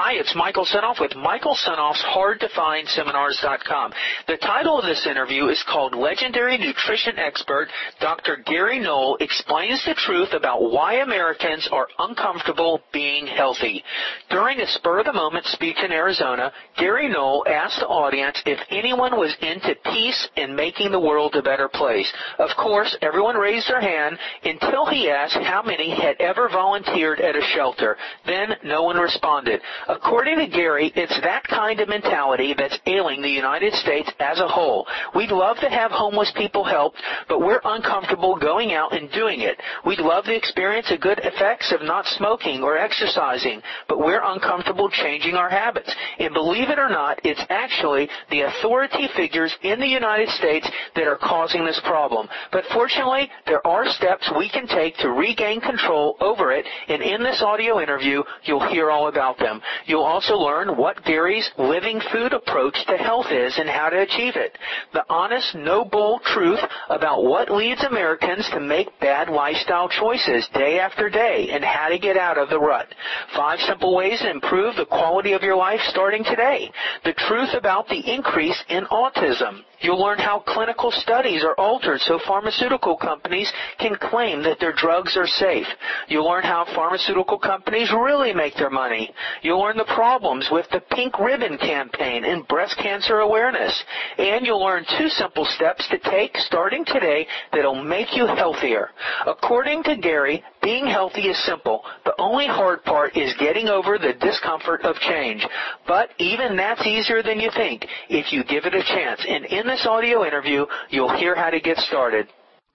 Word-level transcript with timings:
Hi, 0.00 0.12
it's 0.12 0.32
Michael 0.36 0.64
Senoff 0.64 1.00
with 1.00 1.16
Michael 1.16 1.56
Senoff's 1.56 2.04
HardToFindSeminars.com. 2.14 3.92
The 4.28 4.36
title 4.36 4.78
of 4.78 4.84
this 4.84 5.04
interview 5.10 5.48
is 5.48 5.60
called 5.68 5.92
Legendary 5.92 6.56
Nutrition 6.56 7.18
Expert 7.18 7.66
Dr. 8.00 8.36
Gary 8.46 8.78
Null 8.78 9.16
Explains 9.18 9.84
the 9.84 9.94
Truth 9.94 10.34
About 10.34 10.62
Why 10.62 11.02
Americans 11.02 11.68
Are 11.72 11.88
Uncomfortable 11.98 12.80
Being 12.92 13.26
Healthy. 13.26 13.82
During 14.30 14.60
a 14.60 14.68
spur-of-the-moment 14.68 15.46
speech 15.46 15.78
in 15.84 15.90
Arizona, 15.90 16.52
Gary 16.76 17.08
Null 17.08 17.42
asked 17.48 17.80
the 17.80 17.88
audience 17.88 18.40
if 18.46 18.60
anyone 18.70 19.16
was 19.18 19.34
into 19.42 19.74
peace 19.86 20.28
and 20.36 20.54
making 20.54 20.92
the 20.92 21.00
world 21.00 21.34
a 21.34 21.42
better 21.42 21.68
place. 21.68 22.12
Of 22.38 22.50
course, 22.56 22.96
everyone 23.02 23.34
raised 23.34 23.68
their 23.68 23.80
hand 23.80 24.16
until 24.44 24.86
he 24.86 25.10
asked 25.10 25.34
how 25.42 25.62
many 25.62 25.90
had 25.90 26.14
ever 26.20 26.48
volunteered 26.48 27.18
at 27.18 27.34
a 27.34 27.42
shelter. 27.52 27.96
Then 28.26 28.54
no 28.62 28.84
one 28.84 28.96
responded. 28.96 29.60
According 29.88 30.36
to 30.36 30.46
Gary, 30.46 30.92
it's 30.94 31.18
that 31.22 31.44
kind 31.44 31.80
of 31.80 31.88
mentality 31.88 32.54
that's 32.56 32.78
ailing 32.84 33.22
the 33.22 33.30
United 33.30 33.72
States 33.72 34.10
as 34.20 34.38
a 34.38 34.46
whole. 34.46 34.86
We'd 35.14 35.30
love 35.30 35.56
to 35.60 35.70
have 35.70 35.90
homeless 35.90 36.30
people 36.36 36.62
helped, 36.62 36.98
but 37.26 37.40
we're 37.40 37.62
uncomfortable 37.64 38.36
going 38.36 38.74
out 38.74 38.94
and 38.94 39.10
doing 39.10 39.40
it. 39.40 39.58
We'd 39.86 39.98
love 39.98 40.24
to 40.24 40.36
experience 40.36 40.90
the 40.90 40.98
good 40.98 41.20
effects 41.20 41.72
of 41.72 41.80
not 41.80 42.04
smoking 42.04 42.62
or 42.62 42.76
exercising, 42.76 43.62
but 43.88 43.98
we're 43.98 44.20
uncomfortable 44.22 44.90
changing 44.90 45.36
our 45.36 45.48
habits. 45.48 45.94
And 46.18 46.34
believe 46.34 46.68
it 46.68 46.78
or 46.78 46.90
not, 46.90 47.20
it's 47.24 47.42
actually 47.48 48.10
the 48.30 48.42
authority 48.42 49.08
figures 49.16 49.56
in 49.62 49.80
the 49.80 49.86
United 49.88 50.28
States 50.28 50.70
that 50.96 51.06
are 51.06 51.16
causing 51.16 51.64
this 51.64 51.80
problem. 51.84 52.28
But 52.52 52.64
fortunately, 52.74 53.30
there 53.46 53.66
are 53.66 53.88
steps 53.88 54.30
we 54.36 54.50
can 54.50 54.66
take 54.66 54.98
to 54.98 55.12
regain 55.12 55.62
control 55.62 56.18
over 56.20 56.52
it, 56.52 56.66
and 56.88 57.00
in 57.00 57.22
this 57.22 57.40
audio 57.40 57.80
interview, 57.80 58.22
you'll 58.44 58.68
hear 58.68 58.90
all 58.90 59.08
about 59.08 59.38
them. 59.38 59.62
You'll 59.86 60.02
also 60.02 60.34
learn 60.34 60.76
what 60.76 61.04
Gary's 61.04 61.50
living 61.58 62.00
food 62.12 62.32
approach 62.32 62.76
to 62.86 62.96
health 62.96 63.26
is 63.30 63.56
and 63.58 63.68
how 63.68 63.88
to 63.88 64.00
achieve 64.00 64.36
it. 64.36 64.56
The 64.92 65.04
honest, 65.08 65.54
no 65.54 65.84
bull 65.84 66.20
truth 66.24 66.60
about 66.88 67.24
what 67.24 67.50
leads 67.50 67.82
Americans 67.84 68.48
to 68.50 68.60
make 68.60 69.00
bad 69.00 69.28
lifestyle 69.28 69.88
choices 69.88 70.48
day 70.54 70.78
after 70.78 71.08
day 71.08 71.50
and 71.52 71.64
how 71.64 71.88
to 71.88 71.98
get 71.98 72.16
out 72.16 72.38
of 72.38 72.50
the 72.50 72.60
rut. 72.60 72.88
Five 73.34 73.60
simple 73.60 73.94
ways 73.96 74.20
to 74.20 74.30
improve 74.30 74.76
the 74.76 74.86
quality 74.86 75.32
of 75.32 75.42
your 75.42 75.56
life 75.56 75.80
starting 75.88 76.24
today. 76.24 76.70
The 77.04 77.14
truth 77.14 77.54
about 77.54 77.88
the 77.88 78.14
increase 78.14 78.62
in 78.68 78.84
autism. 78.86 79.62
You'll 79.80 80.00
learn 80.00 80.18
how 80.18 80.40
clinical 80.40 80.90
studies 80.90 81.44
are 81.44 81.54
altered 81.54 82.00
so 82.00 82.18
pharmaceutical 82.26 82.96
companies 82.96 83.52
can 83.78 83.96
claim 83.96 84.42
that 84.42 84.58
their 84.58 84.72
drugs 84.72 85.16
are 85.16 85.26
safe. 85.26 85.66
You'll 86.08 86.28
learn 86.28 86.42
how 86.42 86.66
pharmaceutical 86.74 87.38
companies 87.38 87.92
really 87.92 88.32
make 88.32 88.54
their 88.56 88.70
money. 88.70 89.12
You'll 89.42 89.60
learn 89.60 89.76
the 89.76 89.84
problems 89.84 90.48
with 90.50 90.66
the 90.70 90.80
Pink 90.80 91.18
Ribbon 91.18 91.58
campaign 91.58 92.24
and 92.24 92.46
breast 92.48 92.76
cancer 92.78 93.20
awareness. 93.20 93.84
And 94.18 94.44
you'll 94.44 94.64
learn 94.64 94.84
two 94.98 95.08
simple 95.08 95.44
steps 95.44 95.86
to 95.88 95.98
take 95.98 96.36
starting 96.38 96.84
today 96.84 97.26
that'll 97.52 97.82
make 97.82 98.16
you 98.16 98.26
healthier. 98.26 98.90
According 99.26 99.84
to 99.84 99.96
Gary, 99.96 100.42
being 100.62 100.86
healthy 100.86 101.28
is 101.28 101.44
simple. 101.46 101.84
The 102.04 102.14
only 102.18 102.46
hard 102.46 102.82
part 102.84 103.16
is 103.16 103.32
getting 103.38 103.68
over 103.68 103.96
the 103.96 104.14
discomfort 104.20 104.82
of 104.82 104.96
change. 104.96 105.46
But 105.86 106.10
even 106.18 106.56
that's 106.56 106.84
easier 106.86 107.22
than 107.22 107.38
you 107.38 107.50
think 107.54 107.86
if 108.08 108.32
you 108.32 108.42
give 108.44 108.64
it 108.64 108.74
a 108.74 108.82
chance. 108.82 109.24
And 109.26 109.44
in 109.44 109.67
this 109.68 109.86
audio 109.86 110.26
interview, 110.26 110.66
you'll 110.90 111.16
hear 111.16 111.34
how 111.34 111.50
to 111.50 111.60
get 111.60 111.78
started. 111.78 112.28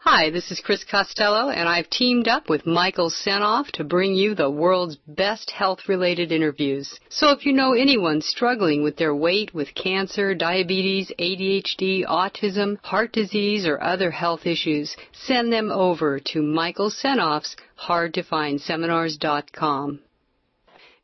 Hi, 0.05 0.31
this 0.31 0.51
is 0.51 0.59
Chris 0.59 0.83
Costello, 0.83 1.49
and 1.49 1.69
I've 1.69 1.89
teamed 1.89 2.27
up 2.27 2.49
with 2.49 2.65
Michael 2.65 3.09
Senoff 3.09 3.71
to 3.71 3.85
bring 3.85 4.15
you 4.15 4.35
the 4.35 4.49
world's 4.49 4.97
best 5.07 5.49
health-related 5.49 6.29
interviews. 6.29 6.99
So 7.09 7.29
if 7.29 7.45
you 7.45 7.53
know 7.53 7.71
anyone 7.71 8.21
struggling 8.21 8.83
with 8.83 8.97
their 8.97 9.15
weight, 9.15 9.53
with 9.53 9.73
cancer, 9.75 10.35
diabetes, 10.35 11.09
ADHD, 11.17 12.05
autism, 12.05 12.79
heart 12.83 13.13
disease, 13.13 13.65
or 13.65 13.81
other 13.81 14.11
health 14.11 14.45
issues, 14.45 14.93
send 15.13 15.53
them 15.53 15.71
over 15.71 16.19
to 16.19 16.41
Michael 16.41 16.91
Senoff's 16.91 17.55
HardToFindSeminars.com. 17.87 19.99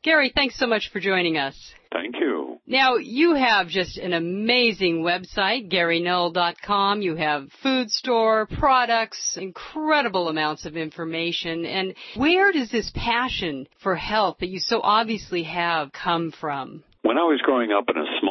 Gary, 0.03 0.33
thanks 0.35 0.59
so 0.59 0.67
much 0.67 0.89
for 0.91 0.99
joining 0.99 1.38
us. 1.38 1.55
Thank 1.94 2.16
you. 2.19 2.38
Now, 2.69 2.97
you 2.97 3.34
have 3.34 3.68
just 3.68 3.97
an 3.97 4.13
amazing 4.13 5.02
website, 5.02 5.72
GaryNull.com. 5.72 7.02
You 7.02 7.16
have 7.16 7.50
food 7.63 7.90
store, 7.90 8.46
products, 8.46 9.40
incredible 9.41 10.30
amounts 10.30 10.68
of 10.68 10.78
information. 10.78 11.66
And 11.66 11.96
where 12.16 12.52
does 12.52 12.69
this 12.69 12.91
passion 12.94 13.68
for 13.81 13.96
health 13.96 14.38
that 14.41 14.50
you 14.50 14.59
so 14.59 14.81
obviously 14.84 15.41
have 15.44 15.91
come 15.91 16.31
from? 16.31 16.84
When 17.02 17.18
I 17.18 17.24
was 17.24 17.41
growing 17.44 17.72
up 17.72 17.85
in 17.90 17.97
a 18.00 18.06
small 18.22 18.28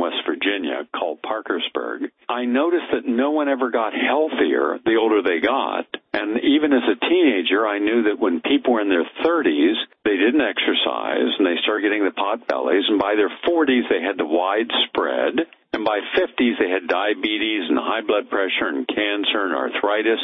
West 0.00 0.22
Virginia 0.26 0.86
called 0.94 1.22
Parkersburg, 1.22 2.10
I 2.28 2.44
noticed 2.44 2.92
that 2.92 3.06
no 3.06 3.30
one 3.30 3.48
ever 3.48 3.70
got 3.70 3.92
healthier 3.92 4.78
the 4.84 4.96
older 4.96 5.22
they 5.22 5.40
got. 5.40 5.86
And 6.12 6.40
even 6.42 6.72
as 6.72 6.82
a 6.88 6.98
teenager, 6.98 7.66
I 7.66 7.78
knew 7.78 8.04
that 8.04 8.18
when 8.18 8.40
people 8.40 8.74
were 8.74 8.80
in 8.80 8.88
their 8.88 9.08
30s, 9.24 9.76
they 10.04 10.16
didn't 10.16 10.40
exercise 10.40 11.30
and 11.38 11.46
they 11.46 11.60
started 11.62 11.82
getting 11.82 12.04
the 12.04 12.16
pot 12.16 12.46
bellies. 12.46 12.84
And 12.88 12.98
by 12.98 13.14
their 13.14 13.30
40s, 13.46 13.88
they 13.88 14.02
had 14.02 14.18
the 14.18 14.26
widespread. 14.26 15.46
And 15.72 15.84
by 15.84 16.00
50s, 16.16 16.58
they 16.58 16.70
had 16.70 16.88
diabetes 16.88 17.68
and 17.68 17.78
high 17.78 18.00
blood 18.00 18.30
pressure 18.30 18.72
and 18.72 18.88
cancer 18.88 19.44
and 19.44 19.54
arthritis. 19.54 20.20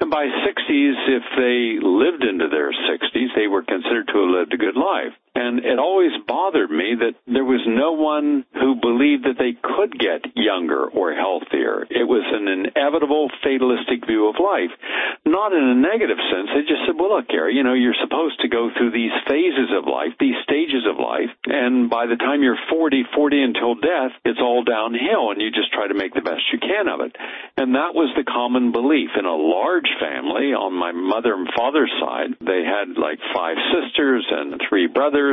And 0.00 0.10
by 0.10 0.26
60s, 0.26 0.96
if 1.10 1.24
they 1.36 1.82
lived 1.82 2.22
into 2.22 2.48
their 2.48 2.70
60s, 2.70 3.34
they 3.34 3.48
were 3.48 3.62
considered 3.62 4.06
to 4.08 4.18
have 4.22 4.30
lived 4.30 4.54
a 4.54 4.56
good 4.56 4.76
life. 4.76 5.12
And 5.34 5.66
it 5.66 5.82
always 5.82 6.14
bothered 6.28 6.70
me 6.70 6.94
that 7.02 7.18
there 7.26 7.44
was 7.44 7.66
no 7.66 7.98
one 7.98 8.46
who 8.54 8.78
believed 8.78 9.26
that 9.26 9.34
they 9.34 9.58
could 9.58 9.90
get 9.98 10.22
younger 10.38 10.86
or 10.86 11.10
healthier. 11.10 11.82
It 11.90 12.06
was 12.06 12.22
an 12.22 12.46
inevitable 12.46 13.34
fatalistic 13.42 14.06
view 14.06 14.30
of 14.30 14.38
life. 14.38 14.70
Not 15.26 15.50
in 15.50 15.58
a 15.58 15.74
negative 15.74 16.22
sense. 16.30 16.54
They 16.54 16.62
just 16.62 16.86
said, 16.86 16.94
well, 16.94 17.18
look, 17.18 17.26
Gary, 17.26 17.58
you 17.58 17.66
know, 17.66 17.74
you're 17.74 17.98
supposed 17.98 18.38
to 18.46 18.48
go 18.48 18.70
through 18.70 18.94
these 18.94 19.10
phases 19.26 19.74
of 19.74 19.90
life, 19.90 20.14
these 20.22 20.38
stages 20.46 20.86
of 20.86 21.02
life, 21.02 21.34
and 21.50 21.90
by 21.90 22.06
the 22.06 22.14
time 22.16 22.46
you're 22.46 22.60
40, 22.70 23.02
40 23.10 23.42
until 23.42 23.74
death, 23.74 24.14
it's 24.22 24.38
all 24.38 24.62
downhill 24.62 25.34
and 25.34 25.42
you 25.42 25.50
just 25.50 25.74
try 25.74 25.90
to 25.90 25.98
make 25.98 26.14
the 26.14 26.22
best 26.22 26.46
you 26.54 26.62
can 26.62 26.86
of 26.86 27.02
it. 27.02 27.10
And 27.58 27.74
that 27.74 27.98
was 27.98 28.14
the 28.14 28.22
common 28.22 28.70
belief. 28.70 29.10
In 29.18 29.26
a 29.26 29.34
large 29.34 29.90
family, 29.98 30.54
on 30.54 30.78
my 30.78 30.92
mother 30.94 31.34
and 31.34 31.50
father's 31.58 31.90
side, 31.98 32.38
they 32.38 32.62
had 32.62 32.94
like 32.94 33.18
five 33.34 33.58
sisters 33.74 34.22
and 34.30 34.62
three 34.70 34.86
brothers 34.86 35.23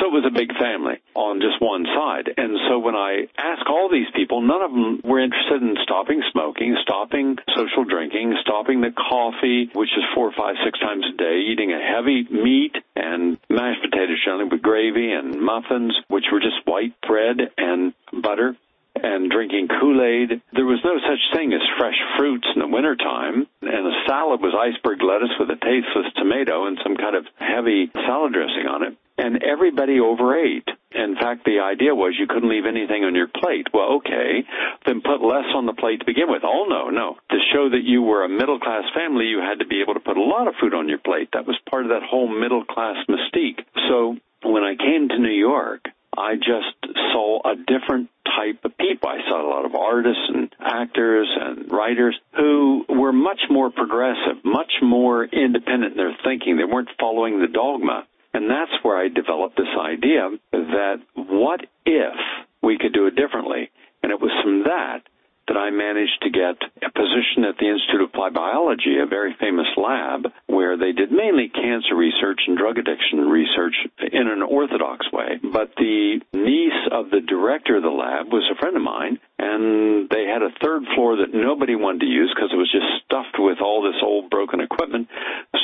so 0.00 0.08
it 0.08 0.14
was 0.14 0.24
a 0.26 0.32
big 0.32 0.50
family 0.56 0.98
on 1.14 1.40
just 1.40 1.60
one 1.60 1.84
side. 1.84 2.32
And 2.36 2.56
so 2.68 2.78
when 2.78 2.96
I 2.96 3.28
ask 3.36 3.68
all 3.68 3.90
these 3.90 4.08
people, 4.16 4.40
none 4.40 4.62
of 4.62 4.72
them 4.72 5.00
were 5.04 5.20
interested 5.20 5.60
in 5.60 5.76
stopping 5.82 6.22
smoking, 6.32 6.76
stopping 6.82 7.36
social 7.54 7.84
drinking, 7.84 8.34
stopping 8.40 8.80
the 8.80 8.90
coffee, 8.90 9.70
which 9.74 9.92
is 9.92 10.04
four, 10.14 10.32
five, 10.32 10.56
six 10.64 10.78
times 10.80 11.04
a 11.12 11.16
day, 11.16 11.44
eating 11.46 11.72
a 11.72 11.80
heavy 11.80 12.24
meat 12.30 12.74
and 12.96 13.38
mashed 13.50 13.82
potatoes 13.82 14.18
generally 14.24 14.48
with 14.48 14.62
gravy 14.62 15.12
and 15.12 15.40
muffins, 15.40 15.94
which 16.08 16.24
were 16.32 16.40
just 16.40 16.64
white 16.64 16.98
bread 17.06 17.52
and 17.58 17.92
butter 18.10 18.56
and 18.94 19.30
drinking 19.30 19.68
Kool-Aid. 19.68 20.42
There 20.52 20.66
was 20.68 20.80
no 20.84 20.98
such 21.00 21.22
thing 21.36 21.52
as 21.52 21.62
fresh 21.78 21.96
fruits 22.18 22.46
in 22.54 22.60
the 22.60 22.68
wintertime, 22.68 23.46
and 23.62 23.86
a 23.86 23.96
salad 24.06 24.40
was 24.40 24.54
iceberg 24.54 25.02
lettuce 25.02 25.32
with 25.38 25.50
a 25.50 25.56
tasteless 25.56 26.12
tomato 26.16 26.66
and 26.66 26.78
some 26.82 26.96
kind 26.96 27.16
of 27.16 27.26
heavy 27.36 27.90
salad 28.06 28.32
dressing 28.32 28.66
on 28.68 28.82
it. 28.84 28.96
And 29.18 29.42
everybody 29.42 30.00
overate. 30.00 30.66
In 30.94 31.16
fact, 31.16 31.44
the 31.44 31.60
idea 31.60 31.94
was 31.94 32.16
you 32.18 32.26
couldn't 32.26 32.48
leave 32.48 32.66
anything 32.66 33.04
on 33.04 33.14
your 33.14 33.28
plate. 33.28 33.68
Well, 33.72 34.00
okay, 34.00 34.44
then 34.86 35.00
put 35.00 35.24
less 35.24 35.48
on 35.54 35.66
the 35.66 35.72
plate 35.72 36.00
to 36.00 36.06
begin 36.06 36.28
with. 36.28 36.42
Oh, 36.44 36.66
no, 36.68 36.90
no. 36.90 37.16
To 37.30 37.38
show 37.52 37.68
that 37.70 37.84
you 37.84 38.02
were 38.02 38.24
a 38.24 38.28
middle 38.28 38.58
class 38.58 38.84
family, 38.94 39.26
you 39.26 39.38
had 39.38 39.60
to 39.60 39.66
be 39.66 39.80
able 39.80 39.94
to 39.94 40.00
put 40.00 40.16
a 40.16 40.22
lot 40.22 40.48
of 40.48 40.54
food 40.60 40.74
on 40.74 40.88
your 40.88 40.98
plate. 40.98 41.30
That 41.32 41.46
was 41.46 41.58
part 41.70 41.84
of 41.84 41.90
that 41.90 42.02
whole 42.02 42.28
middle 42.28 42.64
class 42.64 42.96
mystique. 43.08 43.64
So 43.88 44.16
when 44.42 44.64
I 44.64 44.76
came 44.76 45.08
to 45.08 45.18
New 45.18 45.36
York, 45.36 45.86
I 46.16 46.36
just 46.36 46.76
saw 47.12 47.40
a 47.40 47.56
different 47.56 48.10
type 48.26 48.64
of 48.64 48.76
people. 48.76 49.08
I 49.08 49.20
saw 49.28 49.40
a 49.40 49.48
lot 49.48 49.64
of 49.64 49.74
artists 49.74 50.22
and 50.28 50.54
actors 50.60 51.28
and 51.40 51.70
writers 51.72 52.18
who 52.36 52.84
were 52.88 53.12
much 53.12 53.40
more 53.48 53.70
progressive, 53.70 54.44
much 54.44 54.72
more 54.82 55.24
independent 55.24 55.92
in 55.92 55.96
their 55.96 56.16
thinking. 56.24 56.56
They 56.56 56.64
weren't 56.64 56.90
following 57.00 57.40
the 57.40 57.48
dogma. 57.48 58.06
And 58.34 58.48
that's 58.48 58.72
where 58.82 58.96
I 58.96 59.08
developed 59.08 59.56
this 59.56 59.74
idea 59.78 60.30
that 60.52 60.96
what 61.14 61.60
if 61.84 62.14
we 62.62 62.78
could 62.78 62.92
do 62.92 63.06
it 63.06 63.16
differently? 63.16 63.70
And 64.02 64.10
it 64.10 64.20
was 64.20 64.32
from 64.42 64.64
that 64.64 65.02
that 65.48 65.56
I 65.56 65.70
managed 65.70 66.22
to 66.22 66.30
get 66.30 66.56
a 66.82 66.90
position 66.90 67.44
at 67.44 67.58
the 67.58 67.68
Institute 67.68 68.02
of 68.02 68.10
Applied 68.10 68.34
Biology, 68.34 68.98
a 69.02 69.06
very 69.06 69.34
famous 69.38 69.66
lab, 69.76 70.30
where 70.46 70.76
they 70.76 70.92
did 70.92 71.10
mainly 71.10 71.48
cancer 71.48 71.94
research 71.94 72.40
and 72.46 72.56
drug 72.56 72.78
addiction 72.78 73.28
research 73.28 73.74
in 74.12 74.28
an 74.28 74.42
orthodox 74.42 75.10
way. 75.12 75.40
But 75.42 75.74
the 75.76 76.20
niece 76.32 76.82
of 76.90 77.10
the 77.10 77.20
director 77.20 77.76
of 77.76 77.82
the 77.82 77.90
lab 77.90 78.32
was 78.32 78.48
a 78.50 78.58
friend 78.58 78.76
of 78.76 78.82
mine, 78.82 79.18
and 79.38 80.08
they 80.08 80.24
had 80.24 80.42
a 80.42 80.54
third 80.62 80.84
floor 80.94 81.16
that 81.16 81.34
nobody 81.34 81.74
wanted 81.74 82.06
to 82.06 82.12
use 82.12 82.32
because 82.34 82.50
it 82.52 82.56
was 82.56 82.70
just 82.70 82.86
stuffed 83.04 83.38
with 83.38 83.58
all 83.60 83.82
this 83.82 84.00
old 84.02 84.30
broken 84.30 84.60
equipment. 84.60 85.08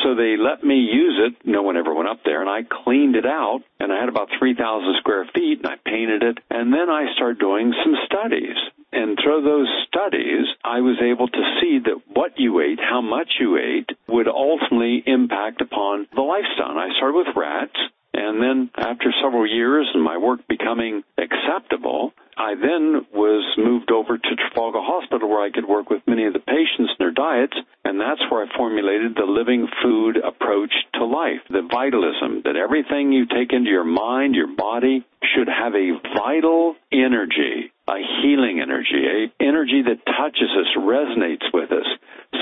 So 0.03 0.15
they 0.15 0.37
let 0.37 0.65
me 0.65 0.77
use 0.77 1.21
it. 1.23 1.47
No 1.47 1.63
one 1.63 1.77
ever 1.77 1.95
went 1.95 2.09
up 2.09 2.25
there, 2.25 2.41
and 2.41 2.51
I 2.51 2.63
cleaned 2.63 3.17
it 3.17 3.27
out, 3.27 3.61
and 3.79 3.93
I 3.93 4.01
had 4.01 4.09
about 4.09 4.29
3,000 4.39 4.59
square 4.99 5.27
feet, 5.35 5.59
and 5.63 5.67
I 5.67 5.77
painted 5.85 6.23
it, 6.23 6.39
and 6.51 6.73
then 6.73 6.91
I 6.91 7.15
started 7.15 7.39
doing 7.39 7.73
some 7.85 7.95
studies. 8.07 8.57
And 8.93 9.19
through 9.23 9.43
those 9.43 9.69
studies, 9.87 10.47
I 10.65 10.81
was 10.81 10.97
able 11.03 11.29
to 11.29 11.59
see 11.61 11.79
that 11.85 12.01
what 12.15 12.39
you 12.39 12.61
ate, 12.61 12.81
how 12.81 13.03
much 13.03 13.35
you 13.39 13.59
ate, 13.59 13.91
would 14.09 14.29
ultimately 14.29 15.03
impact 15.07 15.61
upon 15.61 16.07
the 16.15 16.23
lifestyle. 16.23 16.71
And 16.71 16.81
I 16.81 16.97
started 16.97 17.17
with 17.17 17.37
rats, 17.37 17.77
and 18.15 18.43
then 18.43 18.71
after 18.77 19.13
several 19.23 19.47
years 19.47 19.87
and 19.93 20.03
my 20.03 20.17
work 20.17 20.41
becoming 20.49 21.03
acceptable, 21.19 22.13
I 22.39 22.55
then 22.55 23.07
was 23.13 23.45
moved 23.59 23.91
over 23.91 24.17
to 24.17 24.37
Trafalgar 24.37 24.81
Hospital 24.81 25.29
where 25.29 25.45
I 25.45 25.51
could 25.51 25.69
work 25.69 25.91
with 25.91 26.07
many 26.07 26.25
of 26.25 26.33
the 26.33 26.39
patients 26.39 26.95
and 26.97 26.99
their 26.99 27.11
diets, 27.11 27.57
and 27.85 28.01
that's 28.01 28.23
where 28.31 28.45
I 28.45 28.57
formulated 28.57 29.15
the 29.15 29.27
living 29.27 29.69
food 29.83 30.17
approach 30.17 30.73
to 30.95 31.05
life, 31.05 31.43
the 31.51 31.69
vitalism, 31.71 32.43
that 32.45 32.57
everything 32.57 33.13
you 33.13 33.27
take 33.27 33.53
into 33.53 33.71
your 33.71 33.85
mind, 33.85 34.35
your 34.35 34.55
body, 34.55 35.05
should 35.35 35.49
have 35.49 35.75
a 35.75 35.99
vital 36.17 36.77
energy, 36.93 37.73
a 37.89 37.99
healing 38.23 38.61
energy, 38.61 39.05
a 39.07 39.43
energy 39.43 39.83
that 39.83 40.05
touches 40.05 40.51
us, 40.53 40.69
resonates 40.77 41.47
with 41.53 41.73
us, 41.73 41.87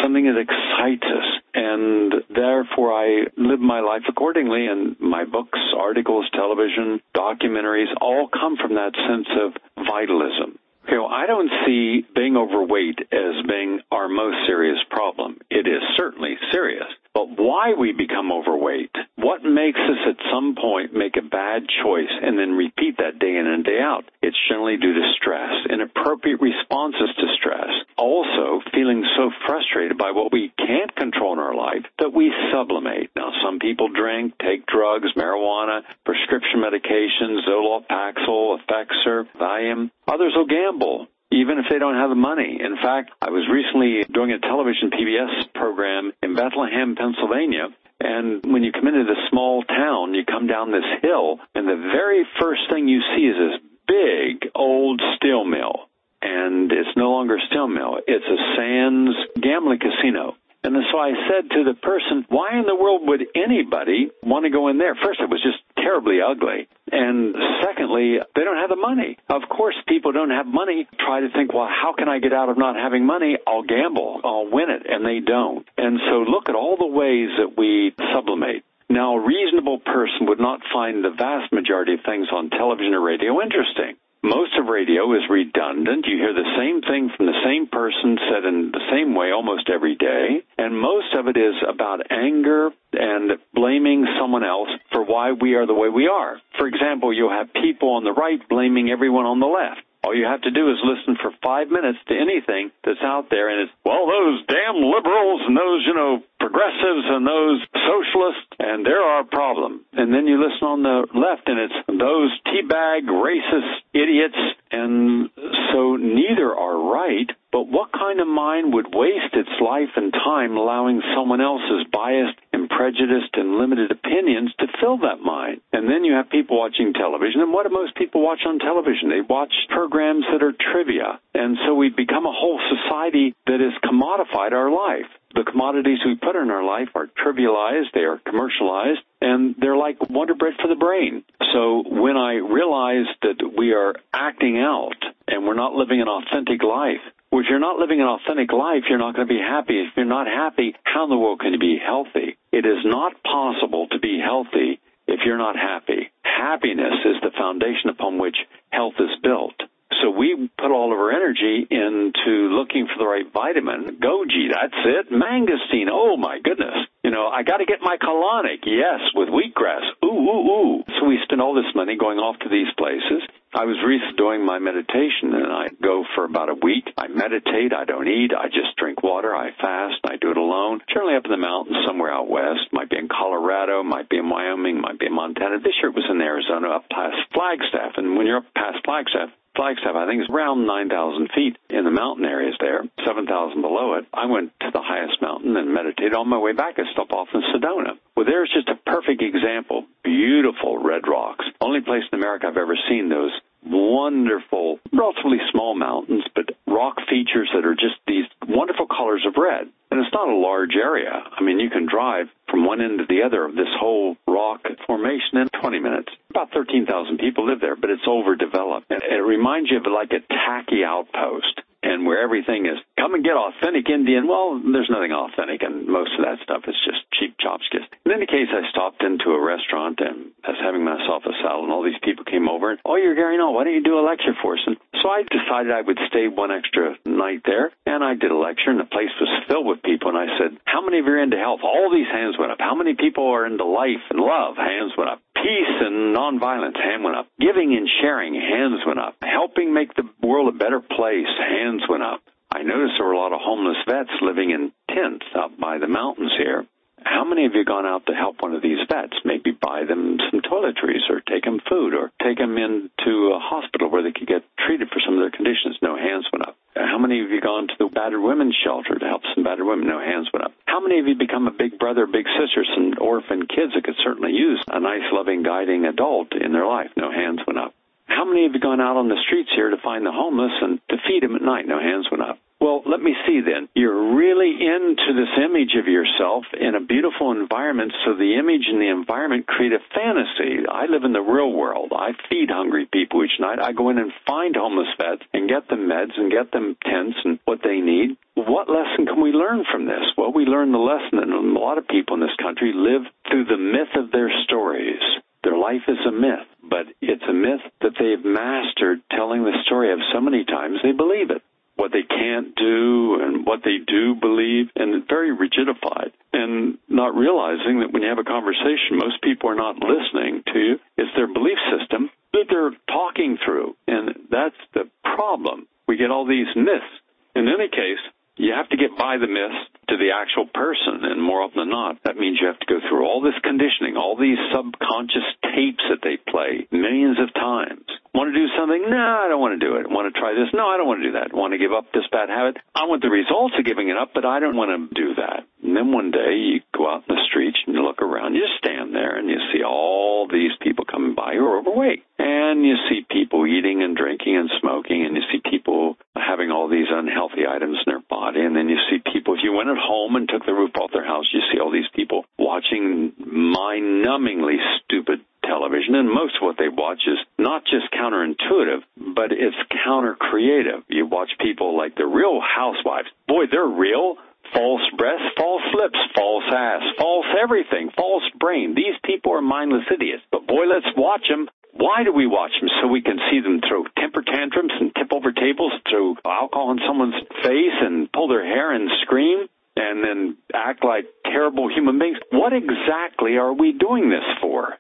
something 0.03 0.27
that 0.27 0.39
excites 0.39 1.07
us. 1.07 1.29
And 1.55 2.13
therefore 2.29 2.93
I 2.93 3.27
live 3.37 3.61
my 3.61 3.81
life 3.81 4.03
accordingly 4.09 4.67
and 4.67 4.99
my 5.01 5.25
books, 5.25 5.59
articles, 5.79 6.27
television, 6.35 7.01
documentaries 7.17 7.93
all 8.01 8.29
come 8.29 8.57
from 8.57 8.75
that 8.75 8.93
sense 9.09 9.29
of 9.41 9.53
vitalism. 9.87 10.59
Okay, 10.87 10.99
well, 10.99 11.11
I 11.11 11.27
don't 11.27 11.51
see 11.67 12.07
being 12.15 12.37
overweight 12.37 13.01
as 13.11 13.47
being 13.49 13.81
our 13.91 14.09
most 14.09 14.37
serious 14.47 14.79
problem. 14.89 15.39
It 15.51 15.67
is 15.67 15.83
certainly 15.97 16.37
serious. 16.53 16.87
But 17.17 17.41
why 17.41 17.73
we 17.73 17.93
become 17.97 18.31
overweight, 18.31 18.93
what 19.17 19.43
makes 19.43 19.81
us 19.81 20.05
at 20.07 20.21
some 20.31 20.55
point 20.55 20.93
make 20.93 21.17
a 21.17 21.25
bad 21.25 21.63
choice 21.83 22.13
and 22.13 22.39
then 22.39 22.53
repeat 22.53 22.99
that 22.99 23.19
day 23.19 23.41
in 23.41 23.47
and 23.47 23.65
day 23.65 23.81
out? 23.81 24.05
It's 24.21 24.37
generally 24.51 24.77
due 24.77 24.93
to 24.93 25.13
stress, 25.17 25.65
inappropriate 25.73 26.43
responses 26.43 27.09
to 27.17 27.27
stress. 27.41 27.73
Also, 27.97 28.61
feeling 28.71 29.03
so 29.17 29.31
frustrated 29.47 29.97
by 29.97 30.11
what 30.11 30.31
we 30.31 30.53
can't 30.59 30.95
control 30.95 31.33
in 31.33 31.39
our 31.39 31.55
life 31.55 31.89
that 32.01 32.13
we 32.13 32.31
sublimate. 32.53 33.09
Now, 33.17 33.33
some 33.43 33.61
people 33.61 33.89
drink, 33.89 34.35
take 34.37 34.67
drugs, 34.67 35.09
marijuana, 35.17 35.89
prescription 36.05 36.61
medications, 36.61 37.49
Zoloft, 37.49 37.89
Paxil, 37.89 38.59
Effexor, 38.61 39.25
Valium. 39.41 39.91
Others 40.07 40.35
will 40.37 40.45
gamble 40.45 41.09
even 41.31 41.59
if 41.59 41.67
they 41.71 41.79
don't 41.79 41.97
have 41.97 42.11
the 42.11 42.17
money. 42.17 42.61
In 42.61 42.77
fact, 42.77 43.11
I 43.21 43.31
was 43.31 43.49
recently 43.51 44.05
doing 44.13 44.33
a 44.33 44.39
television 44.39 44.91
PBS 44.91 45.53
program 45.55 46.13
in 46.23 46.35
Bethlehem, 46.35 46.95
Pennsylvania, 46.97 47.69
and 48.01 48.45
when 48.45 48.63
you 48.63 48.73
come 48.73 48.87
into 48.87 49.05
this 49.05 49.31
small 49.31 49.63
town, 49.63 50.15
you 50.15 50.25
come 50.25 50.47
down 50.47 50.71
this 50.71 50.85
hill, 51.03 51.41
and 51.55 51.67
the 51.67 51.77
very 51.77 52.27
first 52.39 52.63
thing 52.71 52.89
you 52.89 53.01
see 53.17 53.25
is 53.25 53.37
this 53.37 53.61
big 53.89 54.51
old 54.55 55.01
steel 55.17 55.45
mill. 55.45 55.89
And 56.21 56.73
it's 56.73 56.97
no 56.97 57.13
longer 57.13 57.37
a 57.37 57.47
steel 57.47 57.69
mill. 57.69 57.99
It's 58.07 58.25
a 58.25 58.57
Sands 58.57 59.17
gambling 59.41 59.79
casino. 59.79 60.37
And 60.65 60.75
so 60.91 60.99
I 60.99 61.13
said 61.31 61.51
to 61.51 61.65
the 61.65 61.75
person, 61.75 62.27
why 62.29 62.59
in 62.59 62.67
the 62.67 62.75
world 62.75 63.03
would 63.07 63.25
anybody 63.37 64.11
want 64.23 64.45
to 64.45 64.51
go 64.51 64.69
in 64.69 64.79
there? 64.79 64.97
First, 64.97 65.21
it 65.21 65.31
was 65.31 65.41
just 65.41 65.63
terribly 65.79 66.19
ugly. 66.21 66.69
And 66.91 67.35
secondly, 67.65 68.19
they 68.35 68.43
don't 68.43 68.59
have 68.59 68.71
the 68.71 68.77
money. 68.77 69.19
Of 69.29 69.43
course, 69.49 69.75
people 69.89 70.13
don't 70.13 70.31
have 70.31 70.47
money. 70.47 70.87
Try 70.99 71.21
to 71.21 71.31
think, 71.31 71.53
well, 71.53 71.69
how 71.69 71.95
can 71.95 72.09
I 72.09 72.19
get 72.21 72.33
out 72.33 72.49
of 72.49 72.59
not 72.59 72.77
having 72.77 73.05
money? 73.05 73.37
I'll 73.47 73.65
gamble. 73.65 74.21
I'll 74.25 74.51
win 74.51 74.71
it. 74.71 74.87
And 74.89 75.05
they 75.05 75.21
don't. 75.21 75.67
And 75.77 75.99
so 76.09 76.23
look 76.23 76.49
at 76.49 76.55
all 76.55 76.77
the 76.77 76.87
ways 76.87 77.31
that 77.39 77.59
we 77.59 77.95
sublimate. 78.15 78.65
Now, 78.89 79.17
a 79.17 79.27
reasonable 79.27 79.81
person 79.81 80.27
would 80.27 80.39
not 80.39 80.61
find 80.73 81.05
the 81.05 81.11
vast 81.11 81.53
majority 81.53 81.95
of 81.95 82.01
things 82.07 82.29
on 82.33 82.51
television 82.51 82.95
or 82.95 83.01
radio 83.01 83.43
interesting. 83.43 83.97
Most 84.23 84.59
of 84.59 84.67
radio 84.67 85.13
is 85.15 85.23
redundant. 85.31 86.07
You 86.07 86.19
hear 86.19 86.35
the 86.35 86.57
same 86.59 86.83
thing 86.83 87.11
from 87.17 87.27
the 87.27 87.41
same 87.45 87.67
person 87.67 88.19
said 88.31 88.45
in 88.45 88.73
the 88.73 88.83
same 88.91 89.15
way 89.15 89.31
almost 89.31 89.71
every 89.71 89.95
day. 89.95 90.43
And 90.67 90.75
most 90.75 91.15
of 91.15 91.29
it 91.29 91.37
is 91.37 91.55
about 91.63 92.11
anger 92.11 92.71
and 92.93 93.39
blaming 93.55 94.05
someone 94.19 94.43
else 94.43 94.69
for 94.91 95.05
why 95.05 95.31
we 95.31 95.55
are 95.55 95.65
the 95.65 95.79
way 95.79 95.89
we 95.89 96.09
are. 96.09 96.43
For 96.59 96.67
example, 96.67 97.15
you'll 97.15 97.31
have 97.31 97.55
people 97.55 97.95
on 97.95 98.03
the 98.03 98.11
right 98.11 98.43
blaming 98.49 98.91
everyone 98.91 99.27
on 99.27 99.39
the 99.39 99.47
left. 99.47 99.87
All 100.03 100.11
you 100.11 100.27
have 100.27 100.43
to 100.43 100.51
do 100.51 100.67
is 100.71 100.83
listen 100.83 101.15
for 101.23 101.31
five 101.39 101.71
minutes 101.71 102.03
to 102.09 102.19
anything 102.19 102.73
that's 102.83 102.99
out 102.99 103.31
there 103.31 103.47
and 103.47 103.63
it's, 103.63 103.73
well, 103.85 104.11
those 104.11 104.43
damn 104.51 104.83
liberals 104.83 105.43
and 105.47 105.57
those, 105.57 105.87
you 105.87 105.95
know, 105.95 106.19
progressives 106.43 107.07
and 107.15 107.23
those 107.23 107.63
socialists 107.87 108.51
and 108.59 108.85
they're 108.85 109.07
our 109.07 109.23
problem. 109.23 109.87
And 109.95 110.13
then 110.13 110.27
you 110.27 110.43
listen 110.43 110.67
on 110.67 110.83
the 110.83 111.07
left 111.15 111.47
and 111.47 111.63
it's 111.63 111.79
those 111.87 112.31
teabag 112.51 113.07
racist 113.07 113.71
idiots 113.95 114.43
and 114.71 115.31
so 115.73 115.97
neither 115.97 116.55
are 116.55 116.79
right. 116.93 117.31
But 117.53 117.69
what 117.69 117.93
kind 117.93 118.21
of 118.21 118.29
mind 118.29 118.75
would 118.75 118.93
waste 118.93 119.33
its 119.33 119.55
life 119.61 119.95
and 119.97 120.13
time 120.13 120.57
allowing 120.57 121.01
someone 121.17 121.41
else's 121.41 121.87
biased 121.91 122.37
and 122.53 122.69
prejudiced 122.69 123.33
and 123.35 123.57
limited 123.57 123.91
opinions 123.91 124.53
to 124.61 124.67
fill 124.81 124.99
that 124.99 125.25
mind? 125.25 125.61
And 125.73 125.89
then 125.89 126.05
you 126.05 126.15
have 126.15 126.29
people 126.29 126.59
watching 126.59 126.93
television. 126.93 127.41
And 127.41 127.53
what 127.53 127.65
do 127.65 127.73
most 127.73 127.97
people 127.97 128.21
watch 128.23 128.41
on 128.47 128.59
television? 128.59 129.09
They 129.09 129.23
watch 129.23 129.53
programs 129.71 130.25
that 130.31 130.43
are 130.43 130.53
trivia. 130.53 131.21
And 131.33 131.57
so 131.65 131.75
we 131.75 131.89
become 131.89 132.27
a 132.27 132.35
whole 132.35 132.61
society 132.69 133.35
that 133.47 133.61
has 133.61 133.73
commodified 133.81 134.53
our 134.53 134.71
life 134.71 135.09
the 135.37 135.45
commodities 135.45 135.99
we 136.05 136.17
put 136.17 136.35
in 136.35 136.51
our 136.51 136.65
life 136.65 136.89
are 136.95 137.07
trivialized, 137.07 137.93
they 137.93 138.01
are 138.01 138.19
commercialized, 138.25 139.01
and 139.21 139.55
they're 139.59 139.77
like 139.77 140.09
Wonder 140.09 140.35
Bread 140.35 140.55
for 140.61 140.69
the 140.69 140.75
brain. 140.75 141.25
So 141.53 141.85
when 141.87 142.17
I 142.17 142.35
realized 142.37 143.15
that 143.23 143.53
we 143.57 143.73
are 143.73 143.95
acting 144.13 144.59
out 144.59 144.97
and 145.29 145.47
we're 145.47 145.55
not 145.55 145.75
living 145.75 146.01
an 146.01 146.09
authentic 146.09 146.63
life, 146.63 147.05
if 147.33 147.47
you're 147.51 147.59
not 147.59 147.79
living 147.79 148.01
an 148.01 148.09
authentic 148.09 148.51
life, 148.51 148.85
you're 148.89 148.99
not 148.99 149.15
going 149.15 149.29
to 149.29 149.35
be 149.35 149.41
happy. 149.41 149.79
If 149.79 149.93
you're 149.95 150.07
not 150.07 150.27
happy, 150.27 150.75
how 150.85 151.05
in 151.05 151.11
the 151.11 151.19
world 151.19 151.41
can 151.41 151.53
you 151.53 151.59
be 151.59 151.79
healthy? 151.79 152.39
It 152.51 152.65
is 152.65 152.83
not 152.85 153.23
possible 153.23 153.89
to 153.93 153.99
be 153.99 154.19
healthy 154.25 154.81
if 155.07 155.21
you're 155.25 155.39
not 155.39 155.55
happy. 155.55 156.11
Happiness 156.23 156.95
is 157.05 157.17
the 157.23 157.31
foundation 157.37 157.91
upon 157.91 158.19
which 158.19 158.37
health 158.71 158.95
is 158.99 159.11
built. 159.23 159.55
So 160.03 160.11
we 160.11 160.51
put 160.59 160.71
all 160.71 160.93
of 160.93 160.99
our 160.99 161.13
energy 161.13 161.67
into 161.71 162.51
looking 162.53 162.87
for 162.87 162.99
the 162.99 163.07
right 163.07 163.31
vitamin. 163.33 163.99
Goji, 164.01 164.53
that's 164.53 164.81
it. 164.85 165.11
Mangosteen, 165.11 165.89
oh 165.91 166.17
my 166.17 166.39
goodness. 166.43 166.75
You 167.03 167.11
know, 167.11 167.29
I 167.29 167.45
got 167.45 167.59
to 167.59 167.65
get 167.67 167.81
my 167.81 167.97
colonic. 168.03 168.67
Yes, 168.67 169.01
with 169.15 169.29
wheatgrass. 169.29 169.87
Ooh, 170.05 170.09
ooh, 170.11 170.51
ooh. 170.51 170.85
So 170.99 171.07
we 171.07 171.19
spend 171.23 171.41
all 171.41 171.55
this 171.55 171.71
money 171.75 171.97
going 171.97 172.19
off 172.19 172.39
to 172.41 172.49
these 172.49 172.67
places. 172.77 173.23
I 173.55 173.65
was 173.65 173.79
recently 173.87 174.19
doing 174.19 174.45
my 174.45 174.59
meditation 174.59 175.33
and 175.33 175.47
I 175.47 175.69
go 175.81 176.05
for 176.15 176.25
about 176.25 176.51
a 176.51 176.59
week. 176.61 176.91
I 176.99 177.07
meditate. 177.09 177.73
I 177.73 177.85
don't 177.85 178.09
eat. 178.09 178.33
I 178.37 178.49
just 178.49 178.77
drink 178.77 179.03
water. 179.03 179.35
I 179.35 179.53
fast. 179.55 180.03
I 180.05 180.17
do 180.21 180.31
it 180.31 180.37
alone. 180.37 180.81
Generally 180.93 181.17
up 181.17 181.25
in 181.25 181.31
the 181.31 181.39
mountains 181.39 181.79
somewhere 181.87 182.13
out 182.13 182.29
west. 182.29 182.69
Might 182.73 182.91
be 182.91 182.99
in 182.99 183.09
Colorado. 183.09 183.83
Might 183.83 184.09
be 184.11 184.19
in 184.19 184.29
Wyoming. 184.29 184.81
Might 184.81 184.99
be 184.99 185.07
in 185.07 185.15
Montana. 185.15 185.59
This 185.61 185.79
year 185.81 185.91
it 185.91 185.97
was 185.97 186.11
in 186.11 186.21
Arizona 186.21 186.69
up 186.75 186.91
past 186.91 187.17
Flagstaff. 187.33 187.97
And 187.97 188.17
when 188.17 188.27
you're 188.27 188.43
up 188.43 188.53
past 188.55 188.85
Flagstaff, 188.85 189.31
Flagstaff, 189.57 189.97
I 189.97 190.07
think 190.07 190.21
it's 190.21 190.31
around 190.31 190.67
9,000 190.67 191.31
feet 191.35 191.57
in 191.71 191.85
the 191.85 191.91
mountain 191.91 192.27
areas 192.27 192.55
there, 192.61 192.85
7,000 193.05 193.63
below 193.63 193.95
it. 193.95 194.05
I 194.13 194.27
went 194.27 194.53
to 194.61 194.71
the 194.71 194.83
highest 194.85 195.23
mountain 195.23 195.57
and 195.57 195.73
meditated 195.73 196.15
on 196.15 196.29
my 196.29 196.39
way 196.39 196.53
back. 196.53 196.79
I 196.79 196.85
stopped 196.93 197.13
off 197.13 197.29
in 197.33 197.41
Sedona. 197.55 197.97
Well, 198.15 198.27
there's 198.27 198.53
just 198.53 198.69
a 198.69 198.77
perfect 198.89 199.23
example. 199.23 199.87
Beautiful 200.05 200.79
red 200.79 201.09
rocks. 201.09 201.45
Only 201.61 201.81
place 201.81 202.05
in 202.13 202.19
America 202.19 202.47
I've 202.47 202.57
ever 202.57 202.77
seen 202.89 203.09
those 203.09 203.33
wonderful, 203.67 204.79
relatively 204.93 205.39
small 205.51 205.75
mountains, 205.75 206.25
but 206.35 206.51
rock 206.67 206.97
features 207.09 207.51
that 207.55 207.65
are 207.65 207.75
just 207.75 207.97
these 208.07 208.25
wonderful 208.47 208.87
colors 208.87 209.25
of 209.27 209.35
red. 209.37 209.69
And 209.91 210.01
it's 210.01 210.13
not 210.13 210.29
a 210.29 210.37
large 210.37 210.75
area. 210.75 211.11
I 211.11 211.43
mean, 211.43 211.61
you 211.61 211.71
can 211.71 211.87
drive 211.87 212.27
from 212.51 212.67
one 212.67 212.81
end 212.81 212.99
to 212.99 213.07
the 213.09 213.23
other 213.23 213.45
of 213.45 213.55
this 213.55 213.71
whole 213.79 214.17
rock 214.27 214.63
formation 214.87 215.39
in 215.39 215.49
20 215.61 215.79
minutes. 215.79 216.09
About 216.31 216.53
13,000 216.53 217.19
people 217.19 217.47
live 217.47 217.61
there, 217.61 217.77
but 217.77 217.91
it's 217.91 218.07
overdeveloped. 218.07 218.91
And 218.91 219.03
it 219.03 219.23
reminds 219.23 219.71
you 219.71 219.79
of 219.79 219.87
like 219.87 220.13
a 220.13 220.21
tacky 220.27 220.85
outpost 220.85 221.61
and 221.83 222.05
where 222.05 222.21
everything 222.21 222.67
is 222.67 222.83
come 222.99 223.15
and 223.15 223.25
get 223.25 223.39
authentic 223.39 223.89
Indian. 223.89 224.27
Well, 224.27 224.61
there's 224.61 224.91
nothing 224.91 225.13
authentic, 225.13 225.63
and 225.63 225.87
most 225.87 226.11
of 226.19 226.25
that 226.25 226.43
stuff 226.43 226.63
is 226.67 226.75
just 226.85 227.06
cheap 227.19 227.37
chopsticks. 227.39 227.87
In 228.05 228.13
any 228.13 228.27
case, 228.27 228.49
I 228.53 228.69
stopped 228.71 229.03
into 229.03 229.31
a 229.33 229.41
restaurant 229.41 230.01
and 230.01 230.33
I 230.45 230.51
was 230.53 230.61
having 230.63 230.85
myself 230.85 231.25
a 231.27 231.33
salad, 231.43 231.65
and 231.65 231.73
all 231.73 231.83
these 231.83 231.99
people 232.03 232.25
came 232.25 232.49
over. 232.49 232.71
And, 232.71 232.81
oh, 232.85 232.97
you're 232.97 233.15
Gary 233.15 233.37
Null. 233.37 233.55
Why 233.55 233.65
don't 233.65 233.75
you 233.75 233.83
do 233.83 233.99
a 233.99 234.05
lecture 234.07 234.35
for 234.43 234.55
us? 234.55 234.63
And 234.67 234.77
so 235.03 235.09
I 235.09 235.23
decided 235.23 235.73
I 235.73 235.83
would 235.83 235.99
stay 236.09 236.29
one 236.29 236.51
extra 236.51 236.97
night 237.05 237.43
there, 237.45 237.73
and 237.87 238.03
I 238.05 238.15
did 238.15 238.31
a 238.31 238.37
lecture, 238.37 238.71
and 238.71 238.81
the 238.81 238.85
place 238.85 239.13
was 239.21 239.29
filled 239.49 239.67
with 239.67 239.83
people. 239.83 240.09
And 240.11 240.19
I 240.19 240.39
said, 240.39 240.59
"How 240.65 240.81
many 240.81 240.99
of 240.99 241.07
you 241.07 241.13
are 241.13 241.23
into 241.23 241.37
health?" 241.37 241.61
All 241.63 241.91
these 241.91 242.09
hands 242.09 242.39
went 242.39 242.53
up. 242.53 242.61
How 242.61 242.75
many 242.75 242.95
people 242.95 243.27
are 243.29 243.47
into 243.47 243.65
life 243.65 244.03
and 244.11 244.21
love? 244.21 244.57
Hands 244.57 244.93
went 244.97 245.11
up. 245.11 245.21
Peace 245.35 245.77
and 245.81 246.17
nonviolence, 246.17 246.77
hand 246.77 247.05
went 247.05 247.17
up. 247.17 247.29
Giving 247.39 247.77
and 247.77 247.89
sharing, 248.01 248.35
hands 248.35 248.81
went 248.87 248.99
up. 248.99 249.17
Helping 249.23 249.73
make 249.73 249.95
the 249.95 250.09
world 250.23 250.49
a 250.49 250.57
better 250.57 250.81
place, 250.81 251.29
hands 251.39 251.83
went 251.89 252.03
up. 252.03 252.21
I 252.51 252.63
noticed 252.63 252.95
there 252.97 253.07
were 253.07 253.13
a 253.13 253.19
lot 253.19 253.33
of 253.33 253.41
homeless 253.41 253.77
vets 253.87 254.11
living 254.23 254.51
in 254.51 254.73
tents 254.89 255.27
up 255.35 255.59
by 255.59 255.79
the 255.79 255.89
mountains 255.89 256.33
here. 256.39 256.65
How 257.07 257.23
many 257.23 257.47
of 257.47 257.55
you 257.55 257.65
gone 257.65 257.87
out 257.87 258.05
to 258.07 258.15
help 258.15 258.43
one 258.43 258.53
of 258.53 258.63
these 258.63 258.83
vets? 258.91 259.15
Maybe 259.25 259.55
buy 259.55 259.85
them 259.87 260.19
some 260.29 260.43
toiletries 260.43 261.07
or 261.09 261.23
take 261.23 261.45
them 261.45 261.63
food 261.71 261.95
or 261.95 262.11
take 262.21 262.39
them 262.39 262.59
into 262.59 263.31
a 263.31 263.39
hospital 263.39 263.89
where 263.89 264.03
they 264.03 264.11
could 264.11 264.27
get 264.27 264.43
treated 264.59 264.89
for 264.91 264.99
some 265.07 265.15
of 265.15 265.21
their 265.23 265.31
conditions. 265.31 265.79
No 265.81 265.95
hands 265.95 266.27
went 266.33 266.49
up. 266.49 266.59
Uh, 266.75 266.83
how 266.83 266.99
many 266.99 267.23
of 267.23 267.31
you 267.31 267.41
gone 267.41 267.69
to 267.69 267.75
the 267.79 267.87
battered 267.87 268.21
women's 268.21 268.59
shelter 268.59 268.99
to 268.99 269.07
help 269.07 269.23
some 269.35 269.45
battered 269.45 269.67
women? 269.67 269.87
No 269.87 270.03
hands 270.03 270.29
went 270.35 270.45
up. 270.45 270.53
How 270.67 270.81
many 270.81 270.99
of 270.99 271.07
you 271.07 271.15
become 271.15 271.47
a 271.47 271.55
big 271.55 271.79
brother, 271.79 272.07
big 272.07 272.27
sister, 272.35 272.67
some 272.75 272.99
orphan 273.01 273.47
kids 273.47 273.73
that 273.79 273.85
could 273.85 274.03
certainly 274.03 274.33
use 274.33 274.59
a 274.67 274.81
nice, 274.81 275.07
loving, 275.13 275.45
guiding 275.45 275.87
adult 275.87 276.35
in 276.35 276.53
their 276.53 276.67
life? 276.67 276.91
No 276.97 277.13
hands 277.13 277.39
went 277.47 277.59
up. 277.59 277.73
How 278.07 278.25
many 278.25 278.43
have 278.45 278.55
you 278.55 278.61
gone 278.61 278.81
out 278.81 278.97
on 278.97 279.09
the 279.09 279.23
streets 279.27 279.51
here 279.55 279.71
to 279.71 279.79
find 279.79 280.05
the 280.05 280.13
homeless 280.13 280.53
and 280.61 280.81
to 280.91 280.97
feed 281.07 281.23
them 281.23 281.37
at 281.37 281.43
night? 281.43 281.67
No 281.67 281.79
hands 281.79 282.09
went 282.11 282.23
up. 282.23 282.39
Well, 282.67 282.83
let 282.83 282.99
me 282.99 283.15
see 283.25 283.43
then. 283.47 283.69
You're 283.79 284.17
really 284.19 284.59
into 284.59 285.15
this 285.15 285.31
image 285.39 285.79
of 285.79 285.87
yourself 285.87 286.47
in 286.51 286.75
a 286.75 286.81
beautiful 286.83 287.31
environment, 287.31 287.93
so 288.03 288.19
the 288.19 288.35
image 288.43 288.67
and 288.67 288.83
the 288.83 288.91
environment 288.91 289.47
create 289.47 289.71
a 289.71 289.79
fantasy. 289.95 290.67
I 290.67 290.87
live 290.91 291.05
in 291.05 291.13
the 291.13 291.23
real 291.23 291.53
world. 291.53 291.93
I 291.95 292.11
feed 292.29 292.51
hungry 292.51 292.89
people 292.91 293.23
each 293.23 293.39
night. 293.39 293.63
I 293.63 293.71
go 293.71 293.91
in 293.91 293.99
and 293.99 294.11
find 294.27 294.57
homeless 294.57 294.91
vets 294.99 295.23
and 295.33 295.49
get 295.49 295.69
them 295.69 295.87
meds 295.87 296.19
and 296.19 296.27
get 296.27 296.51
them 296.51 296.75
tents 296.83 297.15
and 297.25 297.39
what 297.45 297.63
they 297.63 297.79
need. 297.79 298.19
What 298.35 298.69
lesson 298.69 299.07
can 299.07 299.23
we 299.23 299.31
learn 299.31 299.63
from 299.71 299.87
this? 299.87 300.03
Well, 300.19 300.33
we 300.33 300.43
learn 300.43 300.73
the 300.73 300.83
lesson 300.83 301.23
that 301.23 301.31
a 301.31 301.39
lot 301.39 301.79
of 301.79 301.87
people 301.87 302.15
in 302.19 302.21
this 302.21 302.43
country 302.43 302.73
live 302.75 303.07
through 303.31 303.45
the 303.45 303.63
myth 303.63 303.95
of 303.95 304.11
their 304.11 304.33
stories. 304.43 304.99
Their 305.45 305.57
life 305.57 305.87
is 305.87 306.03
a 306.03 306.11
myth, 306.11 306.51
but 306.69 306.91
it's 307.01 307.31
a 307.31 307.33
myth 307.33 307.63
that 307.83 307.95
they've 307.95 308.27
mastered 308.27 309.07
telling 309.15 309.45
the 309.45 309.55
story 309.67 309.93
of 309.93 310.03
so 310.13 310.21
many 310.21 310.45
times 310.45 310.83
they 310.83 310.91
believe 310.91 311.31
it 311.31 311.47
what 311.77 311.93
they 311.93 312.03
can't 312.03 312.55
do 312.57 313.21
and 313.21 313.47
what 313.47 313.61
they 313.65 313.79
do 313.87 314.15
believe, 314.15 314.67
and 314.77 315.07
very 315.09 315.31
rigidified. 315.31 316.13
And 316.33 316.79
not 316.89 317.15
realizing 317.15 317.81
that 317.81 317.93
when 317.93 318.03
you 318.03 318.09
have 318.09 318.19
a 318.19 318.25
conversation, 318.25 318.99
most 318.99 319.23
people 319.23 319.49
are 319.49 319.55
not 319.55 319.77
listening 319.77 320.43
to 320.53 320.59
you. 320.59 320.75
It's 320.97 321.15
their 321.17 321.33
belief 321.33 321.59
system 321.79 322.11
that 322.33 322.47
they're 322.51 322.77
talking 322.89 323.39
through. 323.45 323.77
And 323.87 324.29
that's 324.31 324.61
the 324.75 324.91
problem. 325.03 325.69
We 325.87 325.97
get 325.97 326.11
all 326.11 326.27
these 326.27 326.49
myths. 326.57 326.93
In 327.35 327.49
any 327.49 327.69
case, 327.69 328.03
you 328.37 328.53
have 328.53 328.69
to 328.69 328.77
get 328.77 328.99
by 328.99 329.17
the 329.17 329.27
myths 329.27 329.65
to 329.89 329.97
the 329.97 330.13
actual 330.13 330.47
person, 330.53 331.05
and 331.05 331.23
more 331.23 331.41
often 331.41 331.61
than 331.61 331.71
not, 331.71 331.97
that 332.05 332.17
means 332.17 332.39
you 332.41 332.49
have 332.49 332.61
to 332.61 332.67
go 332.67 332.81
through 332.89 333.07
all 333.07 333.23
this 333.23 333.39
conditioning, 333.43 333.97
all 333.97 334.17
these 334.17 334.37
subconscious 334.53 335.25
tapes 335.55 335.85
that 335.89 336.03
they 336.03 336.19
play 336.29 336.69
millions 336.71 337.17
of 337.19 337.33
times. 337.33 337.86
Want 338.17 338.33
to 338.33 338.41
do 338.41 338.49
something? 338.57 338.81
No, 338.89 338.97
I 338.97 339.29
don't 339.29 339.45
want 339.45 339.61
to 339.61 339.63
do 339.63 339.77
it. 339.77 339.93
Want 339.93 340.09
to 340.09 340.17
try 340.17 340.33
this? 340.33 340.49
No, 340.57 340.65
I 340.65 340.81
don't 340.81 340.89
want 340.89 341.05
to 341.05 341.13
do 341.13 341.21
that. 341.21 341.37
Want 341.37 341.53
to 341.53 341.61
give 341.61 341.77
up 341.77 341.93
this 341.93 342.09
bad 342.09 342.33
habit? 342.33 342.57
I 342.73 342.89
want 342.89 343.05
the 343.05 343.13
results 343.13 343.53
of 343.61 343.69
giving 343.69 343.93
it 343.93 344.01
up, 344.01 344.17
but 344.17 344.25
I 344.25 344.41
don't 344.41 344.57
want 344.57 344.73
to 344.73 344.81
do 344.89 345.21
that. 345.21 345.45
And 345.61 345.77
then 345.77 345.93
one 345.93 346.17
day 346.17 346.33
you 346.33 346.65
go 346.73 346.89
out 346.89 347.05
in 347.05 347.13
the 347.13 347.21
streets 347.29 347.61
and 347.69 347.77
you 347.77 347.85
look 347.85 348.01
around, 348.01 348.33
you 348.33 348.49
stand 348.57 348.97
there 348.97 349.21
and 349.21 349.29
you 349.29 349.37
see 349.53 349.61
all 349.61 350.25
these 350.33 350.57
people 350.65 350.89
coming 350.89 351.13
by 351.13 351.37
who 351.37 351.45
are 351.45 351.61
overweight. 351.61 352.09
And 352.17 352.65
you 352.65 352.81
see 352.89 353.05
people 353.05 353.45
eating 353.45 353.85
and 353.85 353.93
drinking 353.93 354.41
and 354.41 354.49
smoking, 354.65 355.05
and 355.05 355.13
you 355.13 355.23
see 355.29 355.45
people 355.45 356.01
having 356.17 356.49
all 356.49 356.73
these 356.73 356.89
unhealthy 356.89 357.45
items 357.45 357.77
in 357.85 357.93
their 357.93 358.01
body. 358.01 358.41
And 358.41 358.57
then 358.57 358.73
you 358.73 358.81
see 358.89 359.05
people, 359.13 359.37
if 359.37 359.45
you 359.45 359.53
went 359.53 359.69
at 359.69 359.77
home 359.77 360.17
and 360.17 360.25
took 360.25 360.47
the 360.47 360.57
roof 360.57 360.73
off 360.81 360.89
their 360.89 361.05
house, 361.05 361.29
you 361.37 361.45
see 361.53 361.61
all 361.61 361.69
these 361.69 361.91
people 361.93 362.25
watching 362.39 363.13
mind 363.21 364.01
numbingly 364.01 364.57
stupid 364.81 365.21
television, 365.47 365.95
and 365.95 366.11
most 366.11 366.37
of 366.37 366.43
what 366.43 366.59
they 366.59 366.69
watch 366.69 367.01
is 367.07 367.19
not 367.39 367.63
just 367.65 367.91
counterintuitive, 367.95 368.83
but 369.15 369.33
it's 369.33 369.57
counter 369.85 370.15
creative. 370.15 370.83
You 370.89 371.07
watch 371.07 371.31
people 371.41 371.77
like 371.77 371.95
the 371.95 372.07
real 372.07 372.41
housewives. 372.41 373.09
Boy, 373.29 373.47
they're 373.51 373.65
real. 373.65 374.17
False 374.55 374.83
breasts, 374.97 375.27
false 375.37 375.67
lips, 375.75 375.99
false 376.15 376.45
ass, 376.55 376.83
false 376.99 377.27
everything, 377.43 377.91
false 377.97 378.23
brain. 378.39 378.75
These 378.75 378.95
people 379.05 379.33
are 379.33 379.43
mindless 379.43 379.87
idiots. 379.93 380.23
But 380.31 380.47
boy, 380.47 380.71
let's 380.71 380.87
watch 380.97 381.27
them. 381.29 381.49
Why 381.73 382.05
do 382.05 382.13
we 382.13 382.27
watch 382.27 382.53
them? 382.61 382.71
So 382.81 382.89
we 382.89 383.03
can 383.03 383.19
see 383.31 383.41
them 383.41 383.61
throw 383.61 383.85
temper 383.99 384.23
tantrums 384.23 384.73
and 384.81 384.95
tip 384.95 385.13
over 385.13 385.33
tables, 385.33 385.73
throw 385.91 386.15
alcohol 386.25 386.71
in 386.73 386.81
someone's 386.87 387.21
face 387.43 387.77
and 387.81 388.11
pull 388.13 388.29
their 388.29 388.47
hair 388.47 388.73
and 388.73 388.89
scream 389.03 389.49
and 389.77 390.03
then 390.03 390.37
act 390.55 390.83
like 390.83 391.05
terrible 391.25 391.69
human 391.69 391.99
beings. 391.99 392.17
What 392.33 392.53
exactly 392.53 393.37
are 393.37 393.53
we 393.53 393.73
doing 393.73 394.09
this 394.09 394.25
for? 394.41 394.75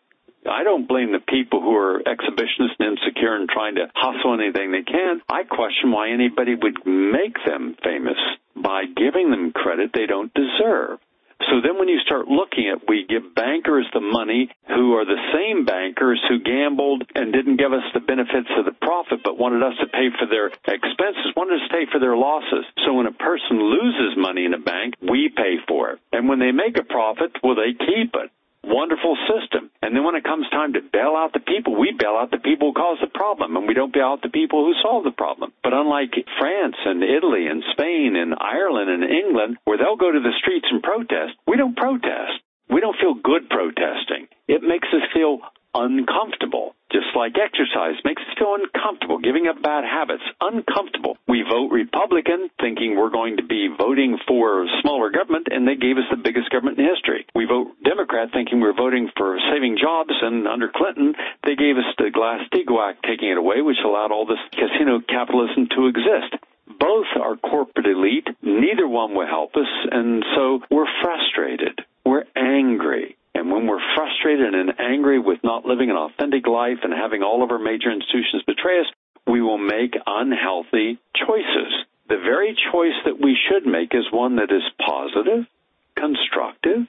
I 0.48 0.64
don't 0.64 0.88
blame 0.88 1.12
the 1.12 1.20
people 1.20 1.60
who 1.60 1.74
are 1.76 2.02
exhibitionists 2.02 2.78
and 2.78 2.98
insecure 2.98 3.34
and 3.34 3.48
trying 3.48 3.76
to 3.76 3.90
hustle 3.94 4.34
anything 4.34 4.72
they 4.72 4.82
can. 4.82 5.20
I 5.28 5.42
question 5.44 5.92
why 5.92 6.10
anybody 6.10 6.54
would 6.54 6.86
make 6.86 7.36
them 7.44 7.76
famous 7.82 8.18
by 8.54 8.84
giving 8.86 9.30
them 9.30 9.52
credit 9.52 9.90
they 9.92 10.06
don't 10.06 10.32
deserve. 10.34 10.98
So 11.50 11.60
then 11.60 11.78
when 11.78 11.88
you 11.88 12.00
start 12.00 12.28
looking 12.28 12.72
at, 12.72 12.88
we 12.88 13.04
give 13.04 13.34
bankers 13.34 13.86
the 13.92 14.00
money 14.00 14.48
who 14.68 14.94
are 14.96 15.04
the 15.04 15.20
same 15.36 15.66
bankers 15.66 16.20
who 16.28 16.40
gambled 16.40 17.04
and 17.14 17.32
didn't 17.32 17.58
give 17.58 17.72
us 17.74 17.84
the 17.92 18.00
benefits 18.00 18.48
of 18.56 18.64
the 18.64 18.72
profit, 18.72 19.20
but 19.22 19.36
wanted 19.38 19.62
us 19.62 19.76
to 19.80 19.86
pay 19.86 20.08
for 20.18 20.26
their 20.26 20.46
expenses, 20.48 21.36
wanted 21.36 21.60
us 21.60 21.68
to 21.68 21.74
pay 21.76 21.84
for 21.92 22.00
their 22.00 22.16
losses. 22.16 22.64
So 22.86 22.94
when 22.94 23.06
a 23.06 23.12
person 23.12 23.60
loses 23.60 24.16
money 24.16 24.46
in 24.46 24.54
a 24.54 24.58
bank, 24.58 24.94
we 25.02 25.28
pay 25.28 25.60
for 25.68 25.90
it. 25.90 26.00
And 26.10 26.26
when 26.26 26.38
they 26.38 26.52
make 26.52 26.78
a 26.78 26.88
profit, 26.88 27.36
well, 27.42 27.54
they 27.54 27.76
keep 27.76 28.16
it 28.16 28.30
wonderful 28.66 29.16
system. 29.30 29.70
And 29.80 29.94
then 29.94 30.04
when 30.04 30.14
it 30.14 30.24
comes 30.24 30.50
time 30.50 30.74
to 30.74 30.82
bail 30.82 31.14
out 31.16 31.32
the 31.32 31.40
people, 31.40 31.74
we 31.78 31.96
bail 31.96 32.18
out 32.20 32.30
the 32.30 32.38
people 32.38 32.70
who 32.70 32.80
cause 32.80 32.98
the 33.00 33.08
problem, 33.08 33.56
and 33.56 33.66
we 33.66 33.74
don't 33.74 33.92
bail 33.92 34.18
out 34.18 34.22
the 34.22 34.28
people 34.28 34.66
who 34.66 34.74
solve 34.82 35.04
the 35.04 35.14
problem. 35.14 35.52
But 35.62 35.72
unlike 35.72 36.14
France 36.38 36.76
and 36.84 37.02
Italy 37.02 37.46
and 37.46 37.64
Spain 37.72 38.14
and 38.14 38.34
Ireland 38.38 38.90
and 38.90 39.04
England, 39.04 39.58
where 39.64 39.78
they'll 39.78 39.96
go 39.96 40.12
to 40.12 40.20
the 40.20 40.36
streets 40.38 40.66
and 40.70 40.82
protest, 40.82 41.34
we 41.46 41.56
don't 41.56 41.76
protest. 41.76 42.44
We 42.68 42.80
don't 42.80 42.98
feel 43.00 43.14
good 43.14 43.48
protesting. 43.48 44.28
It 44.48 44.62
makes 44.62 44.88
us 44.92 45.02
feel 45.14 45.40
uncomfortable. 45.74 46.75
Just 46.96 47.12
like 47.12 47.36
exercise 47.36 48.00
makes 48.08 48.24
us 48.24 48.32
feel 48.40 48.56
uncomfortable, 48.56 49.20
giving 49.20 49.52
up 49.52 49.60
bad 49.60 49.84
habits, 49.84 50.24
uncomfortable. 50.40 51.20
We 51.28 51.44
vote 51.44 51.68
Republican 51.68 52.48
thinking 52.56 52.96
we're 52.96 53.12
going 53.12 53.36
to 53.36 53.44
be 53.44 53.68
voting 53.68 54.16
for 54.26 54.64
smaller 54.80 55.10
government, 55.12 55.48
and 55.52 55.68
they 55.68 55.76
gave 55.76 56.00
us 56.00 56.08
the 56.08 56.16
biggest 56.16 56.48
government 56.48 56.80
in 56.80 56.88
history. 56.88 57.28
We 57.34 57.44
vote 57.44 57.76
Democrat 57.84 58.32
thinking 58.32 58.64
we're 58.64 58.72
voting 58.72 59.10
for 59.12 59.36
saving 59.52 59.76
jobs, 59.76 60.16
and 60.22 60.48
under 60.48 60.72
Clinton, 60.72 61.12
they 61.44 61.52
gave 61.52 61.76
us 61.76 61.84
the 62.00 62.08
Glass-Steagall 62.08 62.80
Act 62.80 63.04
taking 63.04 63.28
it 63.28 63.36
away, 63.36 63.60
which 63.60 63.84
allowed 63.84 64.08
all 64.08 64.24
this 64.24 64.40
casino 64.56 65.04
capitalism 65.04 65.68
to 65.76 65.92
exist 65.92 66.40
both 66.66 67.06
are 67.20 67.36
corporate 67.36 67.86
elite. 67.86 68.26
Neither 68.42 68.88
one 68.88 69.14
will 69.14 69.26
help 69.26 69.54
us. 69.54 69.70
And 69.90 70.24
so 70.34 70.60
we're 70.70 70.90
frustrated. 71.02 71.78
We're 72.04 72.24
angry. 72.34 73.16
And 73.46 73.54
when 73.54 73.68
we're 73.68 73.94
frustrated 73.94 74.56
and 74.56 74.72
angry 74.80 75.20
with 75.20 75.38
not 75.44 75.64
living 75.64 75.88
an 75.88 75.96
authentic 75.96 76.48
life 76.48 76.78
and 76.82 76.92
having 76.92 77.22
all 77.22 77.44
of 77.44 77.52
our 77.52 77.60
major 77.60 77.92
institutions 77.92 78.42
betray 78.44 78.80
us, 78.80 78.86
we 79.24 79.40
will 79.40 79.56
make 79.56 79.94
unhealthy 80.04 80.98
choices. 81.14 81.72
The 82.08 82.16
very 82.16 82.58
choice 82.72 82.98
that 83.04 83.20
we 83.22 83.38
should 83.48 83.64
make 83.64 83.94
is 83.94 84.10
one 84.10 84.34
that 84.36 84.50
is 84.50 84.64
positive, 84.84 85.46
constructive, 85.94 86.88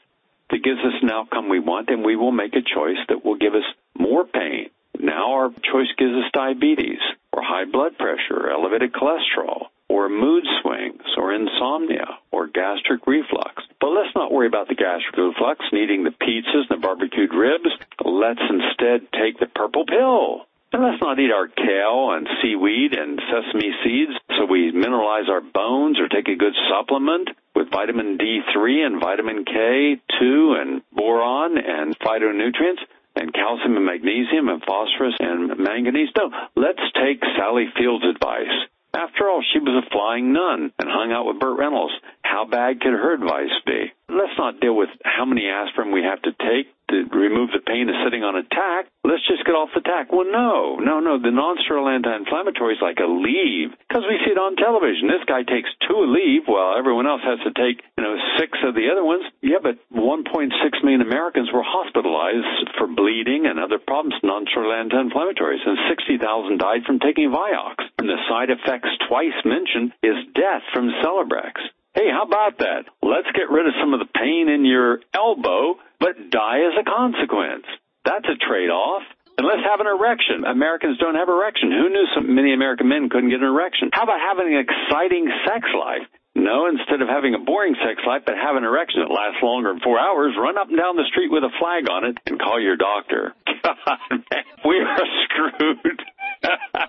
that 0.50 0.64
gives 0.64 0.80
us 0.80 0.98
an 1.04 1.12
outcome 1.12 1.48
we 1.48 1.60
want, 1.60 1.90
and 1.90 2.04
we 2.04 2.16
will 2.16 2.32
make 2.32 2.56
a 2.56 2.66
choice 2.66 3.06
that 3.08 3.24
will 3.24 3.38
give 3.38 3.54
us 3.54 3.68
more 3.94 4.26
pain. 4.26 4.72
Now 5.00 5.34
our 5.34 5.50
choice 5.50 5.94
gives 5.96 6.14
us 6.14 6.32
diabetes, 6.34 6.98
or 7.32 7.44
high 7.44 7.66
blood 7.66 8.00
pressure, 8.00 8.34
or 8.34 8.50
elevated 8.50 8.94
cholesterol, 8.94 9.68
or 9.89 10.10
mood 10.10 10.44
swings, 10.62 11.03
or 11.17 11.34
insomnia, 11.34 12.20
or 12.32 12.48
gastric 12.48 13.08
reflux. 13.08 13.63
But 13.79 13.89
let's 13.89 14.15
not 14.15 14.32
worry 14.32 14.48
about 14.48 14.67
the 14.67 14.75
gastric 14.75 15.15
reflux 15.17 15.65
and 15.72 15.82
eating 15.82 16.03
the 16.03 16.12
pizzas 16.12 16.67
and 16.70 16.82
the 16.82 16.86
barbecued 16.86 17.34
ribs. 17.34 17.72
Let's 18.03 18.41
instead 18.50 19.08
take 19.13 19.39
the 19.39 19.48
purple 19.48 19.86
pill. 19.86 20.48
And 20.74 20.84
let's 20.84 21.01
not 21.01 21.17
eat 21.17 21.32
our 21.32 21.48
kale 21.48 22.12
and 22.12 22.27
seaweed 22.41 22.94
and 22.94 23.22
sesame 23.32 23.72
seeds 23.84 24.12
so 24.38 24.46
we 24.46 24.74
mineralize 24.74 25.29
our 25.29 25.39
bones 25.41 25.98
or 26.00 26.10
take 26.10 26.27
a 26.27 26.36
good 26.36 26.53
supplement 26.70 27.29
with 27.56 27.72
vitamin 27.72 28.17
D3 28.17 28.86
and 28.86 29.00
vitamin 29.00 29.46
K2 29.46 30.62
and 30.62 30.82
boron 30.91 31.58
and 31.58 31.98
phytonutrients 32.00 32.84
and 33.15 33.34
calcium 33.34 33.77
and 33.77 33.86
magnesium 33.86 34.50
and 34.50 34.62
phosphorus 34.63 35.15
and 35.20 35.58
manganese. 35.58 36.10
No, 36.17 36.32
let's 36.56 36.84
take 37.01 37.24
Sally 37.38 37.67
Field's 37.77 38.06
advice. 38.06 38.67
After 38.98 39.30
all, 39.30 39.44
she 39.54 39.60
was 39.60 39.84
a 39.86 39.89
flying 39.92 40.34
nun 40.34 40.74
and 40.80 40.89
hung 40.89 41.12
out 41.12 41.27
with 41.27 41.39
Burt 41.39 41.60
Reynolds. 41.60 41.94
How 42.24 42.46
bad 42.50 42.82
could 42.82 42.94
her 42.94 43.13
advice 43.13 43.54
be? 43.63 43.94
Let's 44.10 44.34
not 44.39 44.60
deal 44.60 44.75
with 44.75 44.89
how 45.06 45.24
many 45.24 45.46
aspirin 45.48 45.92
we 45.92 46.01
have 46.01 46.20
to 46.24 46.32
take 46.32 46.74
to 46.89 47.06
remove 47.12 47.51
the 47.51 47.63
pain 47.63 47.89
of 47.89 47.96
sitting 48.06 48.24
on 48.24 48.36
a 48.39 48.44
tack. 48.48 48.88
Let's 49.03 49.25
just 49.27 49.44
get 49.44 49.56
off 49.56 49.75
the 49.75 49.84
tack. 49.84 50.12
Well, 50.12 50.27
no, 50.27 50.79
no, 50.79 51.00
no. 51.00 51.20
The 51.20 51.32
non-steroidal 51.32 51.88
anti-inflammatory 51.88 52.75
is 52.75 52.84
like 52.84 53.00
Aleve 53.00 53.75
because 53.88 54.03
we 54.08 54.20
see 54.24 54.32
it 54.32 54.39
on 54.39 54.56
television. 54.56 55.08
This 55.08 55.24
guy 55.27 55.44
takes 55.44 55.72
two 55.88 56.00
Aleve 56.00 56.48
while 56.48 56.77
everyone 56.77 57.08
else 57.08 57.24
has 57.24 57.39
to 57.44 57.51
take, 57.56 57.84
you 57.98 58.03
know, 58.03 58.15
six 58.39 58.56
of 58.63 58.75
the 58.75 58.91
other 58.91 59.03
ones. 59.03 59.24
Yeah, 59.41 59.63
but 59.63 59.79
1.6 59.91 60.51
million 60.84 61.01
Americans 61.01 61.51
were 61.51 61.63
hospitalized 61.63 62.72
for 62.79 62.88
bleeding 62.88 63.48
and 63.48 63.60
other 63.60 63.79
problems, 63.79 64.15
non-steroidal 64.24 64.75
anti-inflammatories, 64.75 65.63
and 65.63 65.77
60,000 65.91 66.58
died 66.58 66.84
from 66.86 67.00
taking 67.00 67.32
Vioxx. 67.32 67.84
And 68.00 68.08
the 68.08 68.20
side 68.27 68.51
effects 68.51 68.89
twice 69.08 69.36
mentioned 69.44 69.94
is 70.03 70.15
death 70.36 70.63
from 70.74 70.91
Celebrex. 71.03 71.60
Hey, 71.98 72.13
how 72.13 72.24
about 72.24 72.60
that? 72.60 72.86
Let's 73.01 73.32
get 73.34 73.50
rid 73.50 73.65
of 73.65 73.74
some 73.82 73.94
of 73.94 74.00
the 74.00 74.13
pain 74.13 74.50
in 74.50 74.65
your 74.65 75.00
elbow, 75.15 75.79
but 76.00 76.30
die 76.30 76.62
as 76.66 76.74
a 76.80 76.84
consequence. 76.84 77.66
That's 78.06 78.25
a 78.25 78.38
trade-off. 78.38 79.04
And 79.38 79.46
let's 79.46 79.62
have 79.70 79.80
an 79.80 79.86
erection. 79.86 80.46
Americans 80.46 80.98
don't 80.98 81.13
have 81.13 81.30
erection. 81.30 81.70
Who 81.70 81.89
knew 81.89 82.08
so 82.16 82.22
many 82.22 82.54
American 82.54 82.89
men 82.89 83.08
couldn't 83.10 83.30
get 83.30 83.39
an 83.39 83.46
erection? 83.46 83.92
How 83.94 84.01
about 84.04 84.18
having 84.18 84.48
an 84.50 84.66
exciting 84.66 85.30
sex 85.46 85.70
life? 85.77 86.01
No, 86.34 86.68
instead 86.70 87.01
of 87.01 87.08
having 87.08 87.34
a 87.34 87.39
boring 87.39 87.75
sex 87.82 88.01
life, 88.06 88.22
but 88.25 88.36
have 88.36 88.56
an 88.56 88.63
erection 88.63 89.01
that 89.01 89.10
lasts 89.13 89.42
longer 89.42 89.70
than 89.70 89.80
four 89.82 90.00
hours, 90.00 90.36
run 90.38 90.58
up 90.58 90.70
and 90.70 90.77
down 90.77 90.96
the 90.96 91.06
street 91.10 91.32
with 91.32 91.44
a 91.44 91.50
flag 91.60 91.89
on 91.89 92.06
it 92.06 92.18
and 92.25 92.39
call 92.39 92.62
your 92.62 92.77
doctor. 92.77 93.34
God, 93.63 93.75
man, 94.10 94.44
we 94.66 94.80
are 94.82 95.00
screwed. 95.25 96.01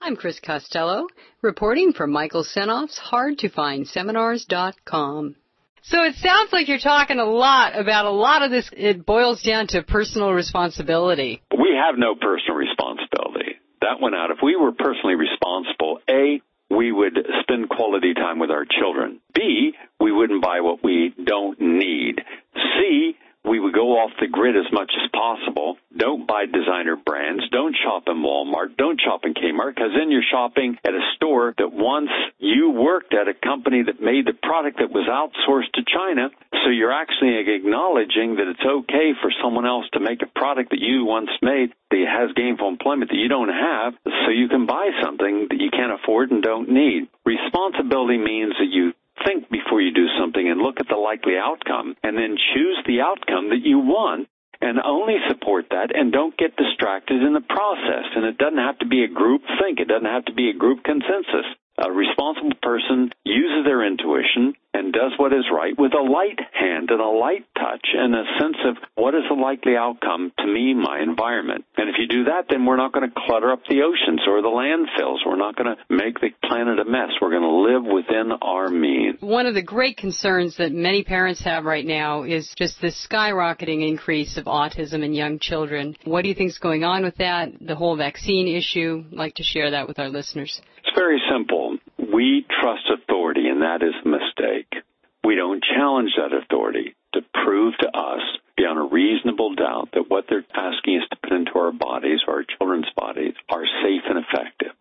I'm 0.00 0.16
Chris 0.16 0.40
Costello, 0.40 1.06
reporting 1.42 1.92
for 1.92 2.06
Michael 2.06 2.42
Senoff's 2.44 2.98
HardToFindSeminars.com. 2.98 5.36
So 5.82 6.04
it 6.04 6.14
sounds 6.16 6.52
like 6.52 6.68
you're 6.68 6.78
talking 6.78 7.18
a 7.18 7.24
lot 7.24 7.78
about 7.78 8.04
a 8.04 8.10
lot 8.10 8.42
of 8.42 8.50
this. 8.50 8.68
It 8.72 9.06
boils 9.06 9.42
down 9.42 9.66
to 9.68 9.82
personal 9.82 10.30
responsibility. 10.30 11.42
We 11.50 11.74
have 11.74 11.98
no 11.98 12.14
personal 12.14 12.56
responsibility. 12.56 13.56
That 13.80 14.00
went 14.00 14.14
out. 14.14 14.30
If 14.30 14.38
we 14.42 14.56
were 14.56 14.72
personally 14.72 15.14
responsible, 15.14 16.00
A, 16.08 16.42
we 16.70 16.92
would 16.92 17.18
spend 17.40 17.68
quality 17.68 18.14
time 18.14 18.38
with 18.38 18.50
our 18.50 18.64
children. 18.64 19.20
B, 19.34 19.72
we 19.98 20.12
wouldn't 20.12 20.42
buy 20.42 20.60
what 20.60 20.84
we 20.84 21.14
don't 21.24 21.58
need. 21.60 22.20
C, 22.54 23.16
we 23.50 23.58
would 23.58 23.74
go 23.74 23.98
off 23.98 24.12
the 24.20 24.28
grid 24.28 24.56
as 24.56 24.70
much 24.72 24.92
as 24.94 25.10
possible. 25.10 25.76
Don't 25.90 26.24
buy 26.24 26.46
designer 26.46 26.94
brands. 26.94 27.42
Don't 27.50 27.74
shop 27.74 28.04
in 28.06 28.22
Walmart. 28.22 28.76
Don't 28.78 29.00
shop 29.00 29.22
in 29.24 29.34
Kmart 29.34 29.74
because 29.74 29.90
then 29.98 30.12
you're 30.12 30.22
shopping 30.30 30.78
at 30.84 30.94
a 30.94 31.02
store 31.16 31.52
that 31.58 31.72
once 31.72 32.10
you 32.38 32.70
worked 32.70 33.12
at 33.12 33.26
a 33.26 33.34
company 33.34 33.82
that 33.82 34.00
made 34.00 34.24
the 34.24 34.38
product 34.38 34.78
that 34.78 34.94
was 34.94 35.10
outsourced 35.10 35.72
to 35.74 35.82
China. 35.82 36.30
So 36.62 36.70
you're 36.70 36.92
actually 36.92 37.42
acknowledging 37.50 38.36
that 38.36 38.46
it's 38.46 38.62
okay 38.64 39.18
for 39.20 39.32
someone 39.42 39.66
else 39.66 39.86
to 39.94 40.00
make 40.00 40.22
a 40.22 40.30
product 40.30 40.70
that 40.70 40.80
you 40.80 41.04
once 41.04 41.30
made 41.42 41.74
that 41.90 42.06
has 42.06 42.30
gainful 42.36 42.68
employment 42.68 43.10
that 43.10 43.18
you 43.18 43.28
don't 43.28 43.50
have 43.50 43.94
so 44.04 44.30
you 44.30 44.46
can 44.46 44.66
buy 44.66 44.90
something 45.02 45.48
that 45.50 45.58
you 45.58 45.70
can't 45.70 45.92
afford 45.92 46.30
and 46.30 46.42
don't 46.42 46.70
need. 46.70 47.08
Responsibility 47.26 48.18
means 48.18 48.54
that 48.60 48.70
you 48.70 48.92
think 49.24 49.50
before 49.50 49.80
you 49.80 49.92
do 49.92 50.06
something 50.18 50.48
and 50.48 50.60
look 50.60 50.80
at 50.80 50.88
the 50.88 50.96
likely 50.96 51.36
outcome 51.36 51.96
and 52.02 52.16
then 52.16 52.36
choose 52.54 52.78
the 52.86 53.00
outcome 53.00 53.50
that 53.50 53.62
you 53.62 53.78
want 53.78 54.28
and 54.60 54.78
only 54.84 55.16
support 55.28 55.66
that 55.70 55.94
and 55.94 56.12
don't 56.12 56.36
get 56.36 56.56
distracted 56.56 57.22
in 57.22 57.32
the 57.32 57.40
process. 57.40 58.04
And 58.14 58.24
it 58.26 58.36
doesn't 58.38 58.58
have 58.58 58.78
to 58.80 58.86
be 58.86 59.04
a 59.04 59.08
group 59.08 59.42
think. 59.60 59.80
It 59.80 59.88
doesn't 59.88 60.10
have 60.10 60.26
to 60.26 60.34
be 60.34 60.50
a 60.50 60.58
group 60.58 60.84
consensus. 60.84 61.48
A 61.80 61.90
responsible 61.90 62.52
person 62.62 63.10
uses 63.24 63.64
their 63.64 63.84
intuition 63.86 64.54
and 64.72 64.92
does 64.92 65.12
what 65.16 65.32
is 65.32 65.44
right 65.52 65.76
with 65.76 65.92
a 65.94 66.02
light 66.02 66.38
hand 66.52 66.90
and 66.90 67.00
a 67.00 67.08
light 67.08 67.44
touch 67.58 67.86
and 67.94 68.14
a 68.14 68.24
sense 68.38 68.56
of 68.64 68.76
what 68.94 69.14
is 69.14 69.22
the 69.28 69.34
likely 69.34 69.76
outcome 69.76 70.32
to 70.38 70.46
me, 70.46 70.74
my 70.74 71.00
environment. 71.00 71.64
And 71.76 71.88
if 71.88 71.96
you 71.98 72.06
do 72.06 72.24
that, 72.24 72.46
then 72.48 72.66
we're 72.66 72.76
not 72.76 72.92
going 72.92 73.08
to 73.08 73.14
clutter 73.26 73.50
up 73.50 73.62
the 73.68 73.82
oceans 73.82 74.20
or 74.28 74.42
the 74.42 74.48
landfills. 74.48 75.26
We're 75.26 75.36
not 75.36 75.56
going 75.56 75.74
to 75.74 75.94
make 75.94 76.20
the 76.20 76.30
planet 76.44 76.78
a 76.78 76.84
mess. 76.84 77.10
We're 77.20 77.30
going 77.30 77.42
to 77.42 77.48
live 77.48 77.84
within 77.84 78.30
our 78.42 78.68
means. 78.68 79.16
One 79.20 79.46
of 79.46 79.54
the 79.54 79.62
great 79.62 79.96
concerns 79.96 80.56
that 80.58 80.72
many 80.72 81.02
parents 81.02 81.40
have 81.44 81.64
right 81.64 81.84
now 81.84 82.22
is 82.22 82.52
just 82.56 82.80
this 82.80 83.06
skyrocketing 83.10 83.88
increase 83.88 84.36
of 84.36 84.44
autism 84.44 85.02
in 85.02 85.14
young 85.14 85.38
children. 85.40 85.96
What 86.04 86.22
do 86.22 86.28
you 86.28 86.34
think 86.34 86.50
is 86.50 86.58
going 86.58 86.84
on 86.84 87.02
with 87.02 87.16
that? 87.16 87.48
The 87.60 87.74
whole 87.74 87.96
vaccine 87.96 88.46
issue? 88.46 89.04
I'd 89.10 89.16
like 89.16 89.34
to 89.36 89.42
share 89.42 89.72
that 89.72 89.88
with 89.88 89.98
our 89.98 90.08
listeners. 90.08 90.60
It's 90.90 90.98
very 90.98 91.22
simple. 91.30 91.78
We 91.98 92.44
trust 92.60 92.90
authority, 92.90 93.46
and 93.46 93.62
that 93.62 93.80
is 93.80 93.94
a 94.04 94.08
mistake. 94.08 94.82
We 95.22 95.36
don't 95.36 95.62
challenge 95.62 96.10
that 96.16 96.36
authority 96.36 96.96
to 97.14 97.20
prove 97.44 97.74
to 97.78 97.96
us 97.96 98.22
beyond 98.56 98.80
a 98.80 98.92
reasonable 98.92 99.54
doubt 99.54 99.90
that 99.92 100.10
what 100.10 100.24
they're 100.28 100.44
asking 100.52 100.98
us 100.98 101.08
to 101.10 101.16
put 101.22 101.32
into 101.32 101.52
our 101.54 101.70
bodies, 101.70 102.18
or 102.26 102.38
our 102.38 102.44
children's 102.58 102.90
bodies, 102.96 103.34
are 103.48 103.64
safe 103.84 104.02
and 104.08 104.18
effective. 104.18 104.72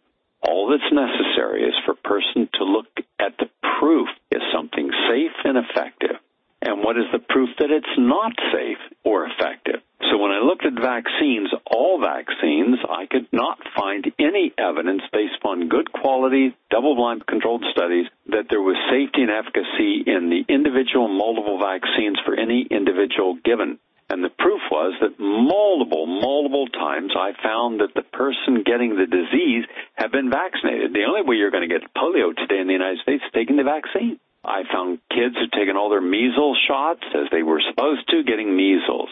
All 0.41 0.69
that's 0.69 0.91
necessary 0.91 1.61
is 1.61 1.75
for 1.85 1.91
a 1.91 2.07
person 2.07 2.49
to 2.55 2.63
look 2.63 2.87
at 3.19 3.37
the 3.37 3.49
proof 3.79 4.07
is 4.31 4.41
something 4.51 4.89
safe 5.11 5.37
and 5.43 5.59
effective. 5.59 6.17
And 6.63 6.83
what 6.83 6.97
is 6.97 7.05
the 7.13 7.19
proof 7.19 7.49
that 7.59 7.69
it's 7.69 7.97
not 7.99 8.33
safe 8.51 8.81
or 9.03 9.27
effective? 9.27 9.81
So 10.07 10.17
when 10.17 10.31
I 10.31 10.39
looked 10.39 10.65
at 10.65 10.79
vaccines, 10.79 11.51
all 11.67 11.99
vaccines, 11.99 12.79
I 12.87 13.05
could 13.05 13.27
not 13.33 13.59
find 13.75 14.07
any 14.17 14.53
evidence 14.57 15.01
based 15.11 15.35
upon 15.39 15.67
good 15.67 15.91
quality, 15.91 16.55
double-blind 16.71 17.27
controlled 17.27 17.65
studies 17.71 18.07
that 18.27 18.47
there 18.49 18.61
was 18.61 18.79
safety 18.87 19.27
and 19.27 19.31
efficacy 19.31 20.07
in 20.07 20.31
the 20.31 20.47
individual 20.47 21.09
multiple 21.09 21.59
vaccines 21.59 22.17
for 22.23 22.33
any 22.33 22.65
individual 22.71 23.35
given. 23.43 23.77
And 24.09 24.23
the 24.23 24.33
proof 24.39 24.61
was 24.71 24.95
that 25.01 25.19
multiple, 25.19 26.07
multiple 26.07 26.67
times 26.67 27.11
I 27.13 27.33
found 27.43 27.81
that 27.81 27.93
the 27.93 28.01
person 28.01 28.63
getting 28.65 28.95
the 28.95 29.05
disease 29.05 29.65
had 29.93 30.11
been 30.11 30.31
vaccinated. 30.31 30.93
The 30.93 31.05
only 31.05 31.21
way 31.21 31.35
you're 31.35 31.51
going 31.51 31.67
to 31.67 31.75
get 31.75 31.93
polio 31.93 32.33
today 32.33 32.59
in 32.59 32.67
the 32.67 32.73
United 32.73 33.03
States 33.03 33.21
is 33.21 33.31
taking 33.35 33.57
the 33.57 33.67
vaccine. 33.67 34.17
I 34.43 34.63
found 34.71 35.03
kids 35.11 35.35
who'd 35.35 35.51
taken 35.51 35.75
all 35.75 35.91
their 35.91 36.01
measles 36.01 36.57
shots 36.65 37.03
as 37.13 37.27
they 37.31 37.43
were 37.43 37.61
supposed 37.69 38.07
to, 38.09 38.23
getting 38.23 38.55
measles 38.55 39.09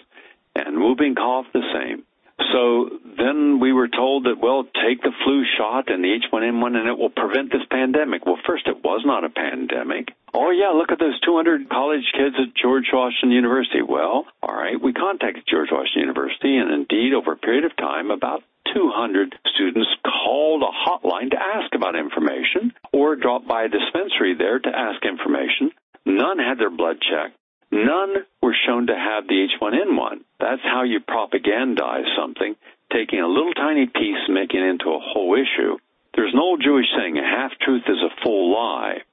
and 0.66 0.82
whooping 0.82 1.16
cough 1.16 1.46
the 1.54 1.64
same. 1.74 2.04
So 2.54 2.90
then 3.18 3.60
we 3.60 3.74
were 3.74 3.88
told 3.88 4.26
that, 4.26 4.38
well, 4.40 4.64
take 4.64 5.02
the 5.02 5.12
flu 5.24 5.44
shot 5.58 5.90
and 5.90 6.04
the 6.04 6.20
H1N1 6.22 6.78
and 6.78 6.88
it 6.88 6.98
will 6.98 7.10
prevent 7.10 7.52
this 7.52 7.66
pandemic. 7.70 8.26
Well, 8.26 8.38
first, 8.46 8.68
it 8.68 8.84
was 8.84 9.02
not 9.06 9.26
a 9.26 9.30
pandemic. 9.30 10.10
Oh, 10.34 10.52
yeah, 10.52 10.70
look 10.70 10.92
at 10.92 11.00
those 11.00 11.20
200 11.22 11.70
college 11.70 12.06
kids 12.14 12.36
at 12.38 12.56
George 12.56 12.86
Washington 12.94 13.32
University. 13.32 13.82
Well, 13.82 14.26
all 14.44 14.56
right, 14.56 14.80
we 14.80 14.94
contacted 14.94 15.44
George 15.50 15.70
Washington 15.72 16.14
University, 16.14 16.58
and 16.58 16.72
indeed, 16.72 17.14
over 17.14 17.34
a 17.34 17.38
period 17.38 17.66
of 17.66 17.76
time, 17.76 18.12
about 18.12 18.44
200 18.74 19.36
students 19.54 19.90
called 20.04 20.62
a 20.62 20.72
hotline 20.72 21.32
to 21.32 21.40
ask 21.40 21.74
about 21.74 21.96
information 21.96 22.74
or 22.94 23.16
dropped 23.16 23.48
by 23.48 23.64
a 23.64 23.70
dispensary 23.70 24.36
there 24.38 24.60
to 24.60 24.70
ask 24.70 25.04
information. 25.06 25.72
None 26.06 26.40
had 26.40 26.60
their 26.60 26.70
blood 26.70 26.98
checked. 27.02 27.37
None 27.72 28.26
were 28.42 28.56
shown 28.66 28.88
to 28.88 28.96
have 28.96 29.28
the 29.28 29.48
H1N1. 29.48 30.24
That's 30.40 30.64
how 30.64 30.84
you 30.84 31.00
propagandize 31.00 32.08
something, 32.18 32.56
taking 32.92 33.20
a 33.20 33.28
little 33.28 33.54
tiny 33.54 33.88
piece 33.88 34.24
making 34.30 34.62
it 34.62 34.70
into 34.70 34.90
a 34.90 35.04
whole 35.04 35.36
issue. 35.36 35.78
There's 36.16 36.34
an 36.34 36.40
old 36.40 36.62
Jewish 36.64 36.88
saying, 36.98 37.18
a 37.18 37.22
half 37.22 37.52
truth 37.60 37.84
is 37.88 38.02
a 38.02 38.24
full 38.24 38.52
lie. 38.54 39.04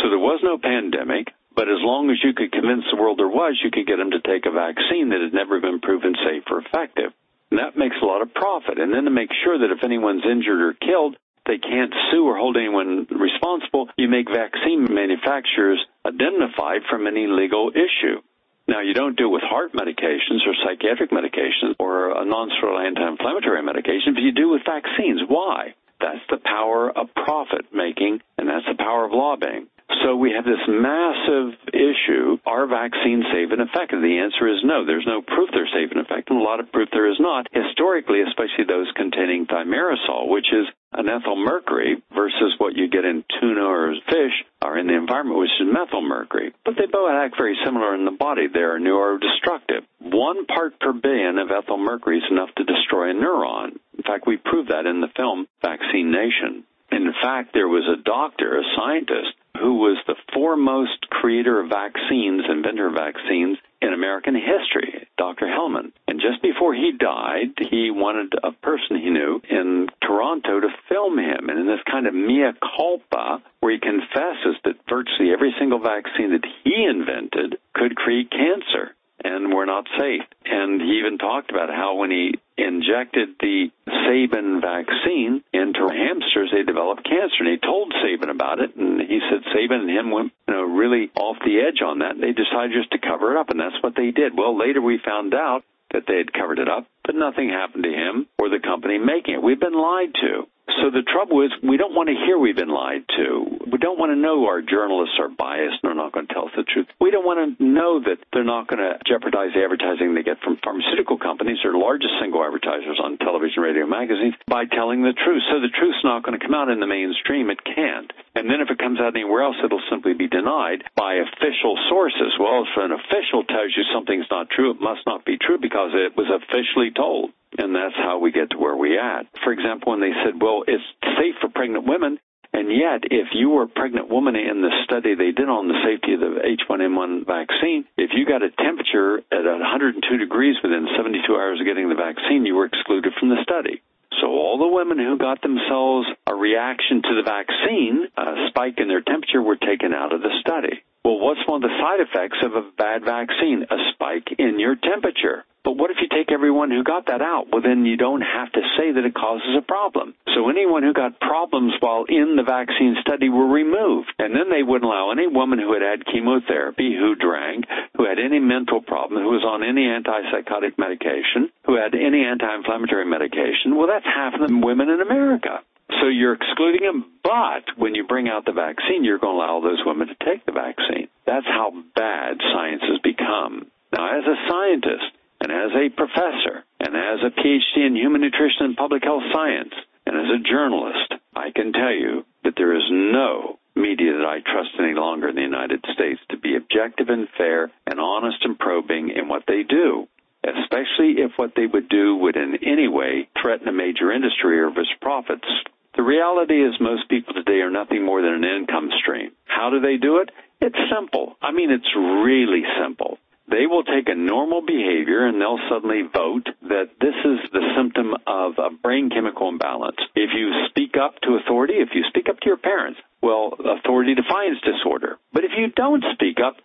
So 0.00 0.08
there 0.08 0.18
was 0.18 0.40
no 0.42 0.58
pandemic, 0.58 1.28
but 1.54 1.68
as 1.68 1.82
long 1.82 2.10
as 2.10 2.18
you 2.22 2.32
could 2.34 2.52
convince 2.52 2.84
the 2.90 2.96
world 2.96 3.18
there 3.18 3.28
was, 3.28 3.60
you 3.62 3.70
could 3.70 3.86
get 3.86 3.96
them 3.96 4.10
to 4.10 4.20
take 4.20 4.46
a 4.46 4.50
vaccine 4.50 5.10
that 5.10 5.20
had 5.20 5.34
never 5.34 5.60
been 5.60 5.80
proven 5.80 6.14
safe 6.24 6.44
or 6.50 6.58
effective. 6.58 7.12
And 7.50 7.60
that 7.60 7.76
makes 7.76 7.96
a 8.02 8.06
lot 8.06 8.22
of 8.22 8.34
profit. 8.34 8.78
And 8.78 8.92
then 8.92 9.04
to 9.04 9.10
make 9.10 9.30
sure 9.44 9.58
that 9.58 9.70
if 9.70 9.84
anyone's 9.84 10.24
injured 10.24 10.60
or 10.60 10.72
killed, 10.74 11.16
they 11.46 11.58
can't 11.58 11.92
sue 12.10 12.24
or 12.26 12.36
hold 12.36 12.56
anyone 12.56 13.06
responsible, 13.10 13.88
you 13.96 14.08
make 14.08 14.28
vaccine 14.28 14.88
manufacturers 14.88 15.84
identified 16.06 16.82
from 16.88 17.06
any 17.06 17.26
legal 17.26 17.70
issue. 17.70 18.20
Now, 18.66 18.80
you 18.80 18.94
don't 18.94 19.16
do 19.16 19.28
it 19.28 19.32
with 19.32 19.42
heart 19.44 19.72
medications 19.74 20.40
or 20.48 20.56
psychiatric 20.64 21.10
medications 21.10 21.76
or 21.78 22.16
a 22.16 22.24
non-steroidal 22.24 22.86
anti-inflammatory 22.86 23.62
medication, 23.62 24.14
but 24.14 24.22
you 24.22 24.32
do 24.32 24.48
with 24.48 24.62
vaccines. 24.64 25.20
Why? 25.28 25.74
That's 26.00 26.24
the 26.30 26.40
power 26.42 26.90
of 26.90 27.12
profit 27.14 27.66
making, 27.72 28.20
and 28.38 28.48
that's 28.48 28.64
the 28.66 28.76
power 28.76 29.04
of 29.04 29.12
lobbying. 29.12 29.68
So 30.02 30.16
we 30.16 30.32
have 30.32 30.44
this 30.44 30.64
massive 30.66 31.60
issue. 31.72 32.40
Are 32.46 32.66
vaccines 32.66 33.24
safe 33.32 33.52
and 33.52 33.60
effective? 33.60 34.00
The 34.00 34.18
answer 34.18 34.48
is 34.48 34.64
no. 34.64 34.84
There's 34.84 35.06
no 35.06 35.20
proof 35.20 35.50
they're 35.52 35.68
safe 35.68 35.92
and 35.92 36.00
effective. 36.00 36.32
And 36.36 36.40
a 36.40 36.44
lot 36.44 36.60
of 36.60 36.72
proof 36.72 36.88
there 36.90 37.10
is 37.10 37.20
not. 37.20 37.48
Historically, 37.52 38.24
especially 38.24 38.64
those 38.64 38.90
containing 38.96 39.46
thimerosal, 39.46 40.28
which 40.28 40.48
is 40.52 40.64
an 40.94 41.08
ethyl 41.08 41.36
mercury 41.36 42.02
versus 42.14 42.54
what 42.58 42.76
you 42.76 42.88
get 42.88 43.04
in 43.04 43.24
tuna 43.40 43.62
or 43.62 43.94
fish 44.08 44.44
are 44.62 44.78
in 44.78 44.86
the 44.86 44.94
environment, 44.96 45.38
which 45.38 45.50
is 45.60 45.66
methyl 45.70 46.02
mercury. 46.02 46.52
But 46.64 46.74
they 46.76 46.86
both 46.86 47.10
act 47.10 47.36
very 47.36 47.56
similar 47.64 47.94
in 47.94 48.04
the 48.04 48.16
body. 48.16 48.46
They 48.46 48.60
are 48.60 48.78
neurodestructive. 48.78 49.84
One 50.00 50.46
part 50.46 50.78
per 50.80 50.92
billion 50.92 51.38
of 51.38 51.50
ethyl 51.50 51.78
mercury 51.78 52.18
is 52.18 52.24
enough 52.30 52.50
to 52.56 52.64
destroy 52.64 53.10
a 53.10 53.14
neuron. 53.14 53.78
In 53.96 54.02
fact, 54.04 54.26
we 54.26 54.36
proved 54.36 54.70
that 54.70 54.86
in 54.86 55.00
the 55.00 55.12
film 55.16 55.46
Vaccine 55.62 56.10
Nation. 56.10 56.64
In 56.90 57.12
fact, 57.22 57.50
there 57.52 57.68
was 57.68 57.88
a 57.88 58.02
doctor, 58.02 58.58
a 58.58 58.62
scientist, 58.76 59.34
who 59.58 59.78
was 59.78 59.98
the 60.06 60.16
foremost 60.32 61.08
creator 61.10 61.60
of 61.60 61.70
vaccines, 61.70 62.42
inventor 62.48 62.88
of 62.88 62.94
vaccines 62.94 63.58
in 63.80 63.92
American 63.92 64.34
history, 64.34 65.08
Dr. 65.18 65.46
Hilleman. 65.46 65.92
And 66.24 66.32
just 66.32 66.42
before 66.42 66.74
he 66.74 66.92
died, 66.92 67.52
he 67.70 67.90
wanted 67.90 68.32
a 68.42 68.52
person 68.52 68.96
he 68.96 69.10
knew 69.10 69.40
in 69.48 69.88
Toronto 70.02 70.60
to 70.60 70.68
film 70.88 71.18
him. 71.18 71.48
And 71.48 71.58
in 71.58 71.66
this 71.66 71.82
kind 71.90 72.06
of 72.06 72.14
mea 72.14 72.52
culpa, 72.76 73.42
where 73.60 73.72
he 73.72 73.78
confesses 73.78 74.56
that 74.64 74.76
virtually 74.88 75.32
every 75.32 75.54
single 75.58 75.80
vaccine 75.80 76.32
that 76.32 76.46
he 76.64 76.84
invented 76.84 77.58
could 77.74 77.96
create 77.96 78.30
cancer 78.30 78.94
and 79.22 79.52
were 79.54 79.66
not 79.66 79.86
safe. 79.98 80.22
And 80.44 80.80
he 80.80 80.98
even 80.98 81.18
talked 81.18 81.50
about 81.50 81.70
how 81.70 81.96
when 81.96 82.10
he 82.10 82.34
injected 82.56 83.36
the 83.40 83.70
Sabin 83.86 84.60
vaccine 84.60 85.42
into 85.52 85.88
hamsters, 85.88 86.52
they 86.52 86.62
developed 86.62 87.04
cancer. 87.04 87.40
And 87.40 87.48
he 87.48 87.56
told 87.56 87.92
Sabin 88.04 88.28
about 88.28 88.60
it, 88.60 88.76
and 88.76 89.00
he 89.00 89.20
said 89.30 89.44
Sabin 89.52 89.88
and 89.88 89.90
him 89.90 90.10
went, 90.10 90.32
you 90.48 90.54
know, 90.54 90.62
really 90.62 91.10
off 91.16 91.36
the 91.44 91.60
edge 91.60 91.80
on 91.80 92.00
that. 92.00 92.20
They 92.20 92.32
decided 92.32 92.76
just 92.76 92.92
to 92.92 92.98
cover 92.98 93.32
it 93.32 93.40
up, 93.40 93.50
and 93.50 93.58
that's 93.58 93.80
what 93.82 93.96
they 93.96 94.10
did. 94.10 94.36
Well, 94.36 94.58
later 94.58 94.80
we 94.82 94.98
found 95.04 95.34
out 95.34 95.64
that 95.94 96.04
they 96.06 96.18
had 96.18 96.32
covered 96.32 96.58
it 96.58 96.68
up, 96.68 96.86
but 97.04 97.14
nothing 97.14 97.48
happened 97.48 97.84
to 97.84 97.90
him 97.90 98.26
or 98.38 98.50
the 98.50 98.58
company 98.58 98.98
making 98.98 99.34
it. 99.34 99.42
We've 99.42 99.60
been 99.60 99.78
lied 99.78 100.12
to. 100.20 100.44
So 100.66 100.88
the 100.88 101.04
trouble 101.04 101.44
is, 101.44 101.52
we 101.60 101.76
don't 101.76 101.92
want 101.92 102.08
to 102.08 102.16
hear 102.16 102.40
we've 102.40 102.56
been 102.56 102.72
lied 102.72 103.04
to. 103.16 103.68
We 103.68 103.76
don't 103.76 104.00
want 104.00 104.12
to 104.12 104.20
know 104.20 104.48
our 104.48 104.64
journalists 104.64 105.16
are 105.20 105.28
biased 105.28 105.84
and 105.84 105.92
are 105.92 105.96
not 105.96 106.12
going 106.12 106.26
to 106.26 106.32
tell 106.32 106.48
us 106.48 106.56
the 106.56 106.64
truth. 106.64 106.88
We 107.00 107.12
don't 107.12 107.24
want 107.24 107.40
to 107.40 107.48
know 107.60 108.00
that 108.00 108.16
they're 108.32 108.48
not 108.48 108.68
going 108.68 108.80
to 108.80 108.96
jeopardize 109.04 109.52
the 109.52 109.60
advertising 109.60 110.16
they 110.16 110.24
get 110.24 110.40
from 110.40 110.56
pharmaceutical 110.64 111.20
companies, 111.20 111.60
their 111.60 111.76
largest 111.76 112.16
single 112.20 112.40
advertisers 112.40 112.96
on 112.96 113.20
television, 113.20 113.60
radio, 113.60 113.84
magazines, 113.84 114.34
by 114.48 114.64
telling 114.64 115.04
the 115.04 115.12
truth. 115.12 115.44
So 115.52 115.60
the 115.60 115.72
truth's 115.72 116.04
not 116.04 116.24
going 116.24 116.38
to 116.38 116.44
come 116.44 116.56
out 116.56 116.72
in 116.72 116.80
the 116.80 116.88
mainstream. 116.88 117.52
It 117.52 117.60
can't. 117.64 118.08
And 118.34 118.48
then 118.48 118.64
if 118.64 118.72
it 118.72 118.80
comes 118.80 119.00
out 119.00 119.14
anywhere 119.14 119.44
else, 119.44 119.56
it'll 119.60 119.84
simply 119.92 120.16
be 120.16 120.32
denied 120.32 120.84
by 120.96 121.20
official 121.20 121.76
sources. 121.92 122.34
Well, 122.40 122.64
if 122.64 122.72
an 122.80 122.92
official 122.92 123.44
tells 123.44 123.76
you 123.76 123.84
something's 123.92 124.28
not 124.32 124.48
true, 124.48 124.72
it 124.72 124.80
must 124.80 125.04
not 125.06 125.24
be 125.24 125.36
true 125.36 125.60
because 125.60 125.92
it 125.92 126.16
was 126.16 126.28
officially 126.32 126.90
told. 126.90 127.36
And 127.58 127.74
that's 127.74 127.94
how 127.96 128.18
we 128.18 128.32
get 128.32 128.50
to 128.50 128.58
where 128.58 128.76
we 128.76 128.98
at. 128.98 129.26
For 129.44 129.52
example, 129.52 129.92
when 129.92 130.00
they 130.00 130.12
said, 130.24 130.40
well, 130.40 130.64
it's 130.66 130.84
safe 131.18 131.36
for 131.40 131.48
pregnant 131.48 131.86
women, 131.86 132.18
and 132.54 132.70
yet, 132.70 133.02
if 133.10 133.34
you 133.34 133.50
were 133.50 133.64
a 133.64 133.68
pregnant 133.68 134.08
woman 134.08 134.36
in 134.36 134.62
the 134.62 134.70
study 134.84 135.16
they 135.18 135.32
did 135.34 135.50
on 135.50 135.66
the 135.66 135.74
safety 135.82 136.14
of 136.14 136.20
the 136.20 136.38
H1N1 136.38 137.26
vaccine, 137.26 137.82
if 137.98 138.14
you 138.14 138.24
got 138.24 138.46
a 138.46 138.50
temperature 138.50 139.18
at 139.34 139.42
102 139.42 139.98
degrees 140.18 140.54
within 140.62 140.86
72 140.96 141.26
hours 141.34 141.58
of 141.58 141.66
getting 141.66 141.88
the 141.88 141.98
vaccine, 141.98 142.46
you 142.46 142.54
were 142.54 142.66
excluded 142.70 143.12
from 143.18 143.30
the 143.30 143.42
study. 143.42 143.82
So 144.22 144.28
all 144.30 144.58
the 144.58 144.70
women 144.70 144.98
who 144.98 145.18
got 145.18 145.42
themselves 145.42 146.06
a 146.28 146.34
reaction 146.34 147.02
to 147.02 147.14
the 147.18 147.26
vaccine, 147.26 148.06
a 148.16 148.46
spike 148.50 148.78
in 148.78 148.86
their 148.86 149.02
temperature, 149.02 149.42
were 149.42 149.58
taken 149.58 149.92
out 149.92 150.14
of 150.14 150.22
the 150.22 150.30
study. 150.38 150.78
Well, 151.04 151.18
what's 151.18 151.42
one 151.50 151.58
of 151.58 151.68
the 151.68 151.76
side 151.82 152.06
effects 152.06 152.38
of 152.46 152.54
a 152.54 152.70
bad 152.78 153.02
vaccine? 153.04 153.66
A 153.66 153.78
spike 153.92 154.30
in 154.38 154.60
your 154.60 154.76
temperature. 154.76 155.44
But 155.64 155.78
what 155.80 155.90
if 155.90 155.96
you 156.00 156.08
take 156.12 156.30
everyone 156.30 156.70
who 156.70 156.84
got 156.84 157.06
that 157.06 157.22
out? 157.22 157.48
Well, 157.50 157.62
then 157.64 157.86
you 157.86 157.96
don't 157.96 158.20
have 158.20 158.52
to 158.52 158.60
say 158.76 158.92
that 158.92 159.04
it 159.04 159.14
causes 159.14 159.56
a 159.56 159.64
problem. 159.64 160.14
So 160.36 160.50
anyone 160.50 160.82
who 160.82 160.92
got 160.92 161.18
problems 161.20 161.72
while 161.80 162.04
in 162.04 162.36
the 162.36 162.44
vaccine 162.44 162.96
study 163.00 163.30
were 163.30 163.48
removed. 163.48 164.12
And 164.18 164.36
then 164.36 164.50
they 164.50 164.62
wouldn't 164.62 164.84
allow 164.84 165.10
any 165.10 165.26
woman 165.26 165.58
who 165.58 165.72
had 165.72 165.80
had 165.80 166.04
chemotherapy, 166.04 166.92
who 166.92 167.16
drank, 167.16 167.64
who 167.96 168.04
had 168.04 168.18
any 168.18 168.38
mental 168.38 168.82
problem, 168.82 169.22
who 169.22 169.32
was 169.32 169.42
on 169.42 169.64
any 169.64 169.88
antipsychotic 169.88 170.76
medication, 170.76 171.48
who 171.64 171.80
had 171.80 171.94
any 171.94 172.24
anti-inflammatory 172.24 173.06
medication. 173.06 173.74
Well, 173.74 173.88
that's 173.88 174.04
half 174.04 174.34
of 174.34 174.46
the 174.46 174.60
women 174.60 174.90
in 174.90 175.00
America. 175.00 175.64
So 176.00 176.08
you're 176.08 176.34
excluding 176.34 176.84
them, 176.84 177.04
but 177.22 177.64
when 177.76 177.94
you 177.94 178.04
bring 178.04 178.28
out 178.28 178.44
the 178.44 178.52
vaccine, 178.52 179.04
you're 179.04 179.18
going 179.18 179.36
to 179.36 179.40
allow 179.40 179.60
those 179.60 179.82
women 179.84 180.08
to 180.08 180.16
take 180.24 180.44
the 180.44 180.52
vaccine. 180.52 181.08
That's 181.26 181.46
how 181.46 181.72
bad 181.94 182.40
science 182.52 182.82
has 182.88 183.00
become. 183.00 183.70
Now, 183.92 184.18
as 184.18 184.24
a 184.26 184.36
scientist, 184.48 185.13
and 185.44 185.52
as 185.52 185.76
a 185.76 185.92
professor 185.94 186.64
and 186.80 186.96
as 186.96 187.20
a 187.20 187.28
PhD 187.28 187.86
in 187.86 187.94
human 187.94 188.22
nutrition 188.22 188.64
and 188.64 188.76
public 188.76 189.04
health 189.04 189.24
science 189.30 189.74
and 190.06 190.16
as 190.16 190.32
a 190.32 190.48
journalist, 190.48 191.20
I 191.36 191.50
can 191.54 191.74
tell 191.74 191.92
you 191.92 192.24
that 192.44 192.54
there 192.56 192.74
is 192.74 192.88
no 192.90 193.58
media 193.76 194.16
that 194.16 194.24
I 194.24 194.40
trust 194.40 194.70
any 194.80 194.94
longer 194.94 195.28
in 195.28 195.34
the 195.34 195.42
United 195.42 195.84
States 195.92 196.20
to 196.30 196.38
be 196.38 196.56
objective 196.56 197.10
and 197.10 197.28
fair 197.36 197.70
and 197.86 198.00
honest 198.00 198.38
and 198.40 198.58
probing 198.58 199.10
in 199.10 199.28
what 199.28 199.44
they 199.46 199.64
do, 199.68 200.08
especially 200.44 201.20
if 201.20 201.32
what 201.36 201.52
they 201.54 201.66
would 201.66 201.90
do 201.90 202.16
would 202.16 202.36
in 202.36 202.56
any 202.64 202.88
way 202.88 203.28
threaten 203.42 203.68
a 203.68 203.72
major 203.72 204.12
industry 204.12 204.58
or 204.60 204.68
its 204.68 204.96
profits. 205.02 205.48
The 205.94 206.02
reality 206.02 206.64
is 206.64 206.72
most 206.80 207.10
people 207.10 207.34
today 207.34 207.60
are 207.60 207.70
nothing 207.70 208.02
more 208.02 208.22
than 208.22 208.32
an 208.32 208.44
income 208.44 208.88
stream. 208.98 209.32
How 209.44 209.68
do 209.68 209.80
they 209.80 209.98
do 209.98 210.24
it? 210.24 210.30
It's 210.62 210.90
simple. 210.90 211.36
I 211.42 211.52
mean, 211.52 211.70
it's 211.70 211.94
really 211.94 212.62
simple 212.80 213.18
they 213.54 213.66
will 213.70 213.84
take 213.84 214.08
a 214.08 214.18
normal 214.18 214.66
behavior 214.66 215.26
and 215.26 215.40
they'll 215.40 215.62
suddenly 215.70 216.02
vote 216.02 216.50
that 216.66 216.90
this 216.98 217.14
is 217.22 217.38
the 217.54 217.62
symptom 217.78 218.10
of 218.26 218.58
a 218.58 218.74
brain 218.74 219.10
chemical 219.10 219.48
imbalance. 219.48 219.98
If 220.16 220.34
you 220.34 220.50
speak 220.68 220.98
up 220.98 221.14
to 221.22 221.38
authority, 221.38 221.74
if 221.74 221.94
you 221.94 222.02
speak 222.08 222.28
up 222.28 222.40
to 222.40 222.46
your 222.50 222.58
parents, 222.58 222.98
well, 223.22 223.54
authority 223.54 224.14
defines 224.16 224.58
disorder. 224.66 225.18
But 225.32 225.44
if 225.44 225.52
you 225.56 225.70
don't 225.70 226.02
speak 226.14 226.38
up, 226.42 226.58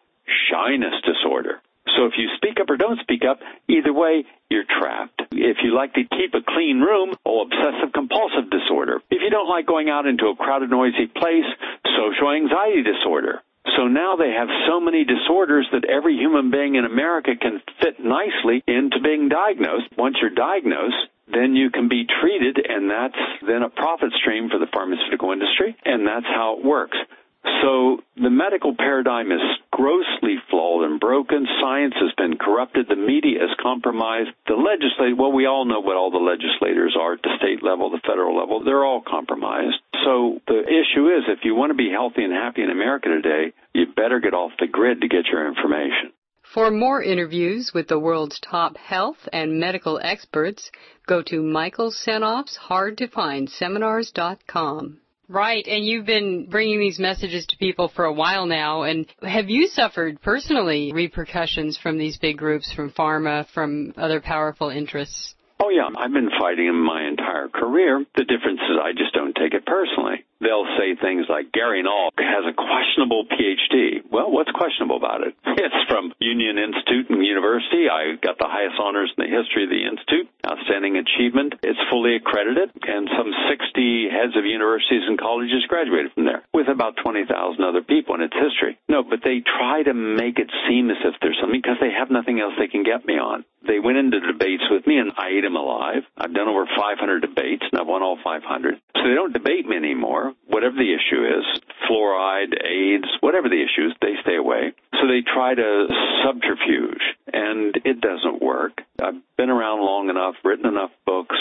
shyness 0.49 0.97
disorder. 1.05 1.61
So 1.95 2.05
if 2.05 2.13
you 2.17 2.29
speak 2.37 2.57
up 2.59 2.69
or 2.69 2.77
don't 2.77 2.99
speak 3.01 3.21
up, 3.21 3.39
either 3.67 3.93
way, 3.93 4.25
you're 4.49 4.65
trapped. 4.65 5.21
If 5.31 5.57
you 5.63 5.75
like 5.75 5.93
to 5.93 6.03
keep 6.09 6.33
a 6.33 6.41
clean 6.41 6.81
room, 6.81 7.13
oh, 7.25 7.45
obsessive 7.45 7.93
compulsive 7.93 8.49
disorder. 8.49 9.01
If 9.09 9.21
you 9.21 9.29
don't 9.29 9.49
like 9.49 9.65
going 9.65 9.89
out 9.89 10.05
into 10.05 10.27
a 10.27 10.35
crowded, 10.35 10.69
noisy 10.69 11.05
place, 11.05 11.49
social 11.85 12.33
anxiety 12.33 12.81
disorder. 12.81 13.41
So 13.77 13.87
now 13.87 14.15
they 14.15 14.31
have 14.31 14.47
so 14.67 14.79
many 14.79 15.05
disorders 15.05 15.67
that 15.71 15.85
every 15.85 16.15
human 16.15 16.51
being 16.51 16.75
in 16.75 16.85
America 16.85 17.31
can 17.39 17.61
fit 17.81 17.99
nicely 17.99 18.63
into 18.67 18.99
being 19.03 19.29
diagnosed. 19.29 19.87
Once 19.97 20.17
you're 20.21 20.33
diagnosed, 20.33 21.09
then 21.31 21.55
you 21.55 21.69
can 21.69 21.87
be 21.87 22.05
treated 22.21 22.57
and 22.67 22.89
that's 22.89 23.19
then 23.45 23.61
a 23.63 23.69
profit 23.69 24.11
stream 24.19 24.49
for 24.49 24.57
the 24.57 24.67
pharmaceutical 24.73 25.31
industry 25.31 25.75
and 25.85 26.07
that's 26.07 26.25
how 26.25 26.57
it 26.57 26.65
works. 26.65 26.97
So 27.43 27.99
the 28.15 28.29
medical 28.29 28.75
paradigm 28.75 29.31
is 29.31 29.41
grossly 29.71 30.35
flawed 30.49 30.89
and 30.89 30.99
broken. 30.99 31.47
Science 31.61 31.93
has 31.99 32.11
been 32.17 32.37
corrupted. 32.37 32.87
The 32.89 32.95
media 32.95 33.43
is 33.43 33.55
compromised. 33.61 34.31
The 34.47 34.55
legislature, 34.55 35.15
well, 35.15 35.31
we 35.31 35.45
all 35.45 35.65
know 35.65 35.79
what 35.79 35.95
all 35.95 36.11
the 36.11 36.17
legislators 36.17 36.97
are 36.99 37.13
at 37.13 37.21
the 37.21 37.35
state 37.37 37.63
level, 37.63 37.89
the 37.89 38.01
federal 38.05 38.37
level. 38.37 38.63
They're 38.63 38.83
all 38.83 39.01
compromised. 39.01 39.77
So 40.03 40.39
the 40.47 40.63
issue 40.63 41.07
is 41.07 41.23
if 41.27 41.39
you 41.43 41.55
want 41.55 41.71
to 41.71 41.77
be 41.77 41.89
healthy 41.91 42.23
and 42.23 42.33
happy 42.33 42.63
in 42.63 42.71
America 42.71 43.09
today, 43.09 43.53
you 43.73 43.85
better 43.95 44.19
get 44.19 44.33
off 44.33 44.51
the 44.59 44.67
grid 44.67 45.01
to 45.01 45.07
get 45.07 45.27
your 45.31 45.47
information. 45.47 46.11
For 46.53 46.71
more 46.71 47.03
interviews 47.03 47.71
with 47.75 47.87
the 47.87 47.99
world's 47.99 48.39
top 48.39 48.75
health 48.75 49.29
and 49.31 49.59
medical 49.59 49.99
experts, 50.01 50.71
go 51.05 51.21
to 51.23 51.43
Michael 51.43 51.91
Senoff's 51.91 52.55
Hard 52.55 52.97
to 52.97 53.07
Find 53.07 53.49
Seminars.com. 53.49 54.99
Right, 55.31 55.65
and 55.67 55.85
you've 55.85 56.07
been 56.07 56.47
bringing 56.49 56.79
these 56.79 56.97
messages 56.97 57.45
to 57.47 57.57
people 57.57 57.87
for 57.95 58.05
a 58.05 58.11
while 58.11 58.47
now, 58.47 58.81
and 58.81 59.05
have 59.21 59.47
you 59.47 59.67
suffered 59.67 60.19
personally 60.23 60.91
repercussions 60.91 61.77
from 61.77 61.99
these 61.99 62.17
big 62.17 62.35
groups, 62.39 62.73
from 62.73 62.89
pharma, 62.91 63.45
from 63.53 63.93
other 63.95 64.21
powerful 64.21 64.69
interests? 64.69 65.35
Oh 65.61 65.69
yeah, 65.69 65.89
I've 65.97 66.13
been 66.13 66.31
fighting 66.39 66.67
them 66.67 66.83
my 66.83 67.07
entire 67.07 67.49
career. 67.49 68.05
The 68.15 68.23
difference 68.23 68.61
is 68.61 68.77
I 68.81 68.93
just 68.93 69.13
don't 69.13 69.35
take 69.35 69.53
it 69.53 69.65
personally 69.65 70.25
they'll 70.41 70.67
say 70.79 70.95
things 70.95 71.27
like 71.29 71.51
Gary 71.51 71.83
Null 71.83 72.09
has 72.17 72.47
a 72.47 72.55
questionable 72.55 73.27
PhD. 73.27 74.03
Well, 74.09 74.31
what's 74.31 74.51
questionable 74.51 74.97
about 74.97 75.21
it? 75.23 75.35
It's 75.59 75.91
from 75.91 76.13
Union 76.19 76.57
Institute 76.57 77.11
and 77.11 77.19
University. 77.19 77.91
I 77.91 78.15
got 78.15 78.39
the 78.39 78.47
highest 78.47 78.79
honors 78.79 79.11
in 79.11 79.27
the 79.27 79.29
history 79.29 79.67
of 79.67 79.69
the 79.69 79.83
institute. 79.83 80.31
Outstanding 80.47 80.95
achievement. 80.95 81.59
It's 81.61 81.79
fully 81.91 82.15
accredited, 82.15 82.71
and 82.87 83.11
some 83.11 83.27
60 83.51 84.07
heads 84.07 84.39
of 84.39 84.47
universities 84.47 85.03
and 85.03 85.19
colleges 85.19 85.67
graduated 85.67 86.15
from 86.15 86.25
there, 86.25 86.47
with 86.55 86.71
about 86.71 86.95
20,000 87.03 87.27
other 87.59 87.83
people 87.83 88.15
in 88.15 88.23
its 88.23 88.33
history. 88.39 88.79
No, 88.87 89.03
but 89.03 89.19
they 89.19 89.43
try 89.43 89.83
to 89.83 89.93
make 89.93 90.39
it 90.39 90.47
seem 90.63 90.89
as 90.89 90.97
if 91.03 91.19
there's 91.19 91.37
something 91.43 91.59
because 91.59 91.77
they 91.83 91.91
have 91.91 92.09
nothing 92.09 92.39
else 92.39 92.55
they 92.55 92.71
can 92.71 92.87
get 92.87 93.03
me 93.03 93.19
on. 93.19 93.43
They 93.69 93.77
went 93.77 93.99
into 93.99 94.19
debates 94.19 94.63
with 94.71 94.87
me, 94.87 94.97
and 94.97 95.11
I 95.15 95.29
ate 95.37 95.43
them 95.45 95.55
alive. 95.55 96.01
I've 96.17 96.33
done 96.33 96.47
over 96.47 96.65
500 96.65 97.21
debates, 97.21 97.61
and 97.71 97.79
I've 97.79 97.85
won 97.85 98.01
all 98.01 98.17
500. 98.23 98.81
So 98.97 99.03
they 99.03 99.13
don't 99.13 99.31
debate 99.31 99.67
me 99.67 99.77
anymore 99.77 100.33
whatever 100.47 100.75
the 100.75 100.89
issue 100.89 101.21
is, 101.23 101.45
fluoride, 101.85 102.57
AIDS, 102.65 103.05
whatever 103.21 103.47
the 103.47 103.61
issue 103.61 103.85
is, 103.85 103.93
they 104.01 104.15
stay 104.23 104.37
away. 104.37 104.73
So 104.99 105.05
they 105.05 105.21
try 105.21 105.53
to 105.53 105.87
subterfuge, 106.25 107.01
and 107.31 107.77
it 107.85 108.01
doesn't 108.01 108.41
work. 108.41 108.81
I've 108.99 109.21
been 109.37 109.51
around 109.51 109.85
long 109.85 110.09
enough, 110.09 110.33
written 110.43 110.65
enough 110.65 110.91
books, 111.05 111.37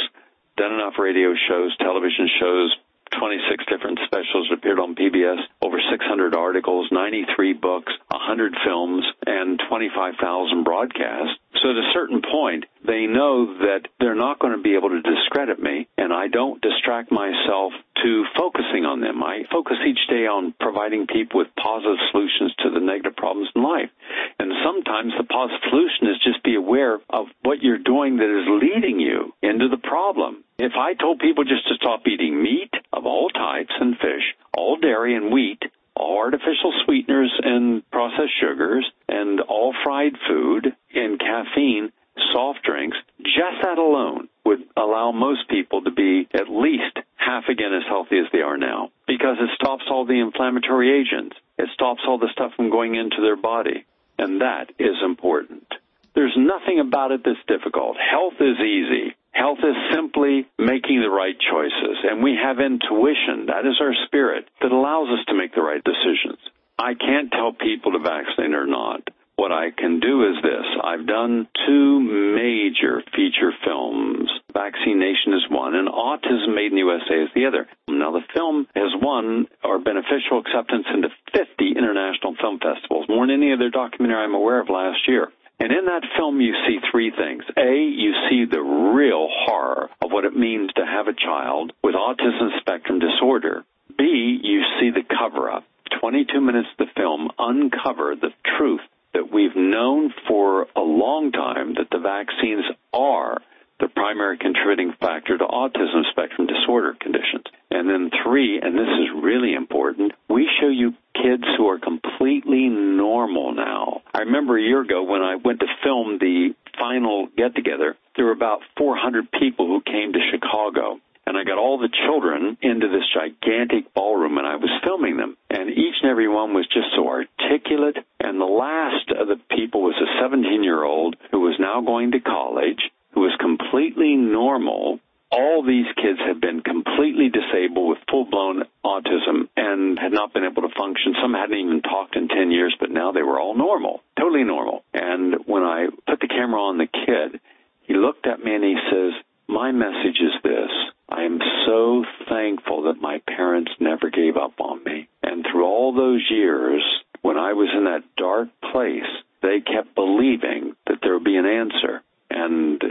done 0.58 0.74
enough 0.74 0.98
radio 0.98 1.32
shows, 1.48 1.74
television 1.78 2.28
shows, 2.38 2.76
26 3.18 3.64
different 3.66 3.98
specials 4.04 4.50
appeared 4.52 4.78
on 4.78 4.94
PBS, 4.94 5.40
over 5.62 5.80
600 5.90 6.34
articles, 6.34 6.88
93 6.92 7.54
books, 7.54 7.92
100 8.10 8.54
films, 8.64 9.04
and 9.26 9.60
25,000 9.68 10.64
broadcasts. 10.64 11.38
So 11.62 11.70
at 11.70 11.76
a 11.76 11.90
certain 11.92 12.22
point, 12.22 12.64
they 12.86 13.06
know 13.06 13.58
that 13.58 13.88
they're 13.98 14.14
not 14.14 14.38
going 14.38 14.56
to 14.56 14.62
be 14.62 14.76
able 14.76 14.90
to 14.90 15.02
discredit 15.02 15.60
me, 15.60 15.88
and 15.98 16.12
I 16.12 16.28
don't 16.28 16.60
distract 16.62 17.10
myself 17.10 17.72
to 18.02 18.24
focusing 18.36 18.84
on 18.84 19.00
them. 19.00 19.22
I 19.22 19.42
focus 19.50 19.76
each 19.84 19.98
day 20.08 20.26
on 20.26 20.54
providing 20.60 21.06
people 21.06 21.40
with 21.40 21.48
positive 21.56 21.98
solutions 22.10 22.54
to 22.62 22.70
the 22.70 22.80
negative 22.80 23.16
problems 23.16 23.50
in 23.56 23.62
life. 23.62 23.90
And 24.38 24.52
sometimes 24.62 25.12
the 25.18 25.24
positive 25.24 25.62
solution 25.68 26.06
is 26.06 26.22
just 26.22 26.44
be 26.44 26.54
aware 26.54 27.00
of 27.10 27.26
what 27.42 27.62
you're 27.62 27.82
doing 27.82 28.18
that 28.18 28.30
is 28.30 28.62
leading 28.62 29.00
you 29.00 29.34
into 29.42 29.68
the 29.68 29.82
problem. 29.82 30.44
If 30.58 30.72
I 30.78 30.94
told 30.94 31.18
people 31.18 31.44
just 31.44 31.66
to 31.68 31.74
stop 31.74 32.06
eating 32.06 32.40
meat 32.40 32.70
of 32.92 33.06
all 33.06 33.30
types 33.30 33.74
and 33.80 33.96
fish, 33.98 34.34
all 34.56 34.76
dairy 34.76 35.16
and 35.16 35.32
wheat, 35.32 35.62
artificial 35.98 36.72
sweeteners 36.84 37.32
and 37.42 37.88
processed 37.90 38.38
sugars, 38.40 38.90
and 39.08 39.40
all 39.40 39.74
fried 39.84 40.14
food 40.28 40.74
and 40.94 41.18
caffeine, 41.18 41.92
soft 42.32 42.62
drinks, 42.62 42.96
just 43.22 43.62
that 43.62 43.78
alone 43.78 44.28
would 44.44 44.60
allow 44.76 45.12
most 45.12 45.48
people 45.48 45.82
to 45.82 45.90
be 45.90 46.28
at 46.34 46.48
least 46.48 46.98
half 47.16 47.44
again 47.48 47.74
as 47.74 47.82
healthy 47.86 48.18
as 48.18 48.26
they 48.32 48.40
are 48.40 48.56
now 48.56 48.90
because 49.06 49.36
it 49.40 49.50
stops 49.54 49.84
all 49.90 50.06
the 50.06 50.20
inflammatory 50.20 51.00
agents. 51.00 51.36
It 51.58 51.68
stops 51.74 52.00
all 52.06 52.18
the 52.18 52.30
stuff 52.32 52.52
from 52.56 52.70
going 52.70 52.94
into 52.94 53.20
their 53.20 53.36
body. 53.36 53.84
And 54.18 54.40
that 54.40 54.70
is 54.78 54.96
important. 55.04 55.66
There's 56.14 56.36
nothing 56.36 56.80
about 56.80 57.12
it 57.12 57.22
that's 57.24 57.38
difficult. 57.46 57.96
Health 57.98 58.34
is 58.40 58.58
easy. 58.58 59.14
Health 59.38 59.62
is 59.62 59.94
simply 59.94 60.50
making 60.58 61.00
the 61.00 61.14
right 61.14 61.36
choices. 61.38 61.96
And 62.02 62.24
we 62.24 62.34
have 62.42 62.58
intuition, 62.58 63.46
that 63.46 63.62
is 63.64 63.78
our 63.80 63.94
spirit, 64.06 64.48
that 64.60 64.72
allows 64.72 65.08
us 65.14 65.24
to 65.28 65.34
make 65.34 65.54
the 65.54 65.62
right 65.62 65.82
decisions. 65.82 66.42
I 66.76 66.94
can't 66.94 67.30
tell 67.30 67.52
people 67.52 67.92
to 67.92 68.00
vaccinate 68.00 68.54
or 68.54 68.66
not. 68.66 69.06
What 69.38 69.52
I 69.52 69.70
can 69.70 70.00
do 70.00 70.26
is 70.26 70.42
this. 70.42 70.66
I've 70.82 71.06
done 71.06 71.46
two 71.64 72.00
major 72.00 73.00
feature 73.14 73.54
films. 73.64 74.28
Vaccine 74.52 74.98
Nation 74.98 75.32
is 75.32 75.46
one, 75.48 75.76
and 75.76 75.86
Autism 75.86 76.56
Made 76.56 76.74
in 76.74 76.74
the 76.74 76.90
USA 76.90 77.22
is 77.22 77.30
the 77.36 77.46
other. 77.46 77.68
Now, 77.86 78.10
the 78.10 78.26
film 78.34 78.66
has 78.74 78.90
won 79.00 79.46
our 79.62 79.78
beneficial 79.78 80.42
acceptance 80.42 80.86
into 80.92 81.10
50 81.32 81.78
international 81.78 82.34
film 82.40 82.58
festivals, 82.58 83.06
more 83.08 83.28
than 83.28 83.40
any 83.40 83.52
other 83.52 83.70
documentary 83.70 84.18
I'm 84.18 84.34
aware 84.34 84.58
of 84.58 84.68
last 84.68 85.06
year. 85.06 85.30
And 85.60 85.72
in 85.72 85.86
that 85.86 86.02
film, 86.16 86.40
you 86.40 86.54
see 86.66 86.78
three 86.90 87.10
things. 87.10 87.42
A, 87.56 87.74
you 87.74 88.12
see 88.30 88.44
the 88.44 88.60
real 88.60 89.28
horror 89.28 89.90
of 90.00 90.12
what 90.12 90.24
it 90.24 90.36
means 90.36 90.72
to 90.74 90.86
have 90.86 91.08
a 91.08 91.12
child 91.14 91.72
with 91.82 91.94
autism 91.94 92.58
spectrum 92.60 93.00
disorder. 93.00 93.64
B, 93.96 94.38
you 94.42 94.62
see 94.78 94.90
the 94.90 95.02
cover 95.02 95.50
up. 95.50 95.64
22 96.00 96.40
minutes 96.40 96.68
of 96.78 96.86
the 96.86 96.92
film 96.94 97.30
uncover 97.38 98.14
the 98.14 98.30
truth 98.56 98.82
that 99.14 99.32
we've 99.32 99.56
known 99.56 100.14
for 100.28 100.66
a 100.76 100.80
long 100.80 101.32
time 101.32 101.74
that 101.74 101.90
the 101.90 101.98
vaccines 101.98 102.64
are 102.92 103.38
the 103.80 103.88
primary 103.88 104.38
contributing 104.38 104.92
factor 105.00 105.38
to 105.38 105.44
autism 105.44 106.02
spectrum 106.10 106.46
disorder 106.46 106.94
conditions. 107.00 107.44
And 107.70 107.88
then 107.88 108.10
three, 108.24 108.60
and 108.62 108.74
this 108.74 108.88
is 108.88 109.22
really 109.22 109.54
important, 109.54 110.12
we 110.28 110.48
show 110.60 110.68
you 110.68 110.94
kids 111.14 111.44
who 111.56 111.68
are 111.68 111.78
completely 111.78 112.68
normal 112.68 113.52
now. 113.52 114.02
I 114.14 114.20
remember 114.20 114.56
a 114.56 114.62
year 114.62 114.80
ago 114.80 115.02
when 115.02 115.22
I 115.22 115.36
went 115.36 115.60
to 115.60 115.66
film 115.82 116.18
the 116.18 116.54
final 116.78 117.28
get 117.36 117.54
together, 117.54 117.96
there 118.16 118.24
were 118.24 118.32
about 118.32 118.60
400 118.78 119.30
people 119.32 119.66
who 119.66 119.80
came 119.80 120.12
to 120.12 120.30
Chicago 120.30 121.00
and 121.28 121.36
I 121.36 121.44
got 121.44 121.58
all 121.58 121.76
the 121.76 121.92
children 122.06 122.56
into 122.62 122.88
this 122.88 123.04
gigantic 123.12 123.92
ballroom 123.92 124.38
and 124.38 124.46
I 124.46 124.56
was 124.56 124.70
filming 124.82 125.18
them. 125.18 125.36
And 125.50 125.68
each 125.68 126.00
and 126.00 126.10
every 126.10 126.26
one 126.26 126.54
was 126.54 126.66
just 126.66 126.88
so 126.96 127.06
articulate. 127.06 127.98
And 128.18 128.40
the 128.40 128.46
last 128.46 129.10
of 129.10 129.28
the 129.28 129.36
people 129.54 129.82
was 129.82 130.00
a 130.00 130.22
17 130.22 130.64
year 130.64 130.82
old 130.82 131.16
who 131.30 131.40
was 131.40 131.60
now 131.60 131.82
going 131.82 132.12
to 132.12 132.20
college, 132.20 132.80
who 133.12 133.20
was 133.20 133.36
completely 133.38 134.16
normal. 134.16 135.00
All 135.30 135.62
these 135.62 135.86
kids 135.96 136.18
had 136.26 136.40
been 136.40 136.62
completely 136.62 137.28
disabled 137.28 137.90
with 137.90 137.98
full 138.10 138.24
blown 138.24 138.64
autism 138.84 139.48
and 139.56 139.98
had 139.98 140.12
not 140.12 140.32
been 140.32 140.44
able 140.44 140.62
to 140.62 140.74
function. 140.78 141.14
Some 141.20 141.34
hadn't 141.34 141.58
even 141.58 141.82
talked 141.82 142.16
in 142.16 142.28
10 142.28 142.50
years, 142.50 142.74
but 142.80 142.90
now 142.90 143.12
they 143.12 143.22
were 143.22 143.38
all 143.38 143.54
normal, 143.54 144.02
totally 144.18 144.44
normal. 144.44 144.84
And 144.94 145.36
when 145.46 145.62
I 145.62 145.88
put 146.06 146.20
the 146.20 146.28
camera 146.28 146.60
on 146.60 146.78
the 146.78 146.86
kid, 146.86 147.40
he 147.82 147.94
looked 147.94 148.26
at 148.26 148.42
me 148.42 148.54
and 148.54 148.64
he 148.64 148.76
says, 148.90 149.12
my 149.48 149.72
message 149.72 150.20
is 150.20 150.42
this. 150.42 150.70
I 151.08 151.22
am 151.22 151.40
so 151.66 152.04
thankful 152.28 152.82
that 152.82 153.00
my 153.00 153.20
parents 153.26 153.72
never 153.80 154.10
gave 154.10 154.36
up 154.36 154.60
on 154.60 154.84
me. 154.84 155.08
And 155.22 155.44
through 155.50 155.64
all 155.64 155.94
those 155.94 156.22
years, 156.30 156.82
when 157.22 157.38
I 157.38 157.54
was 157.54 157.70
in 157.74 157.84
that 157.84 158.04
dark 158.16 158.48
place, 158.72 159.08
they 159.42 159.60
kept 159.60 159.94
believing 159.94 160.76
that 160.86 160.98
there 161.02 161.14
would 161.14 161.24
be 161.24 161.36
an 161.36 161.46
answer. 161.46 162.02
And 162.30 162.82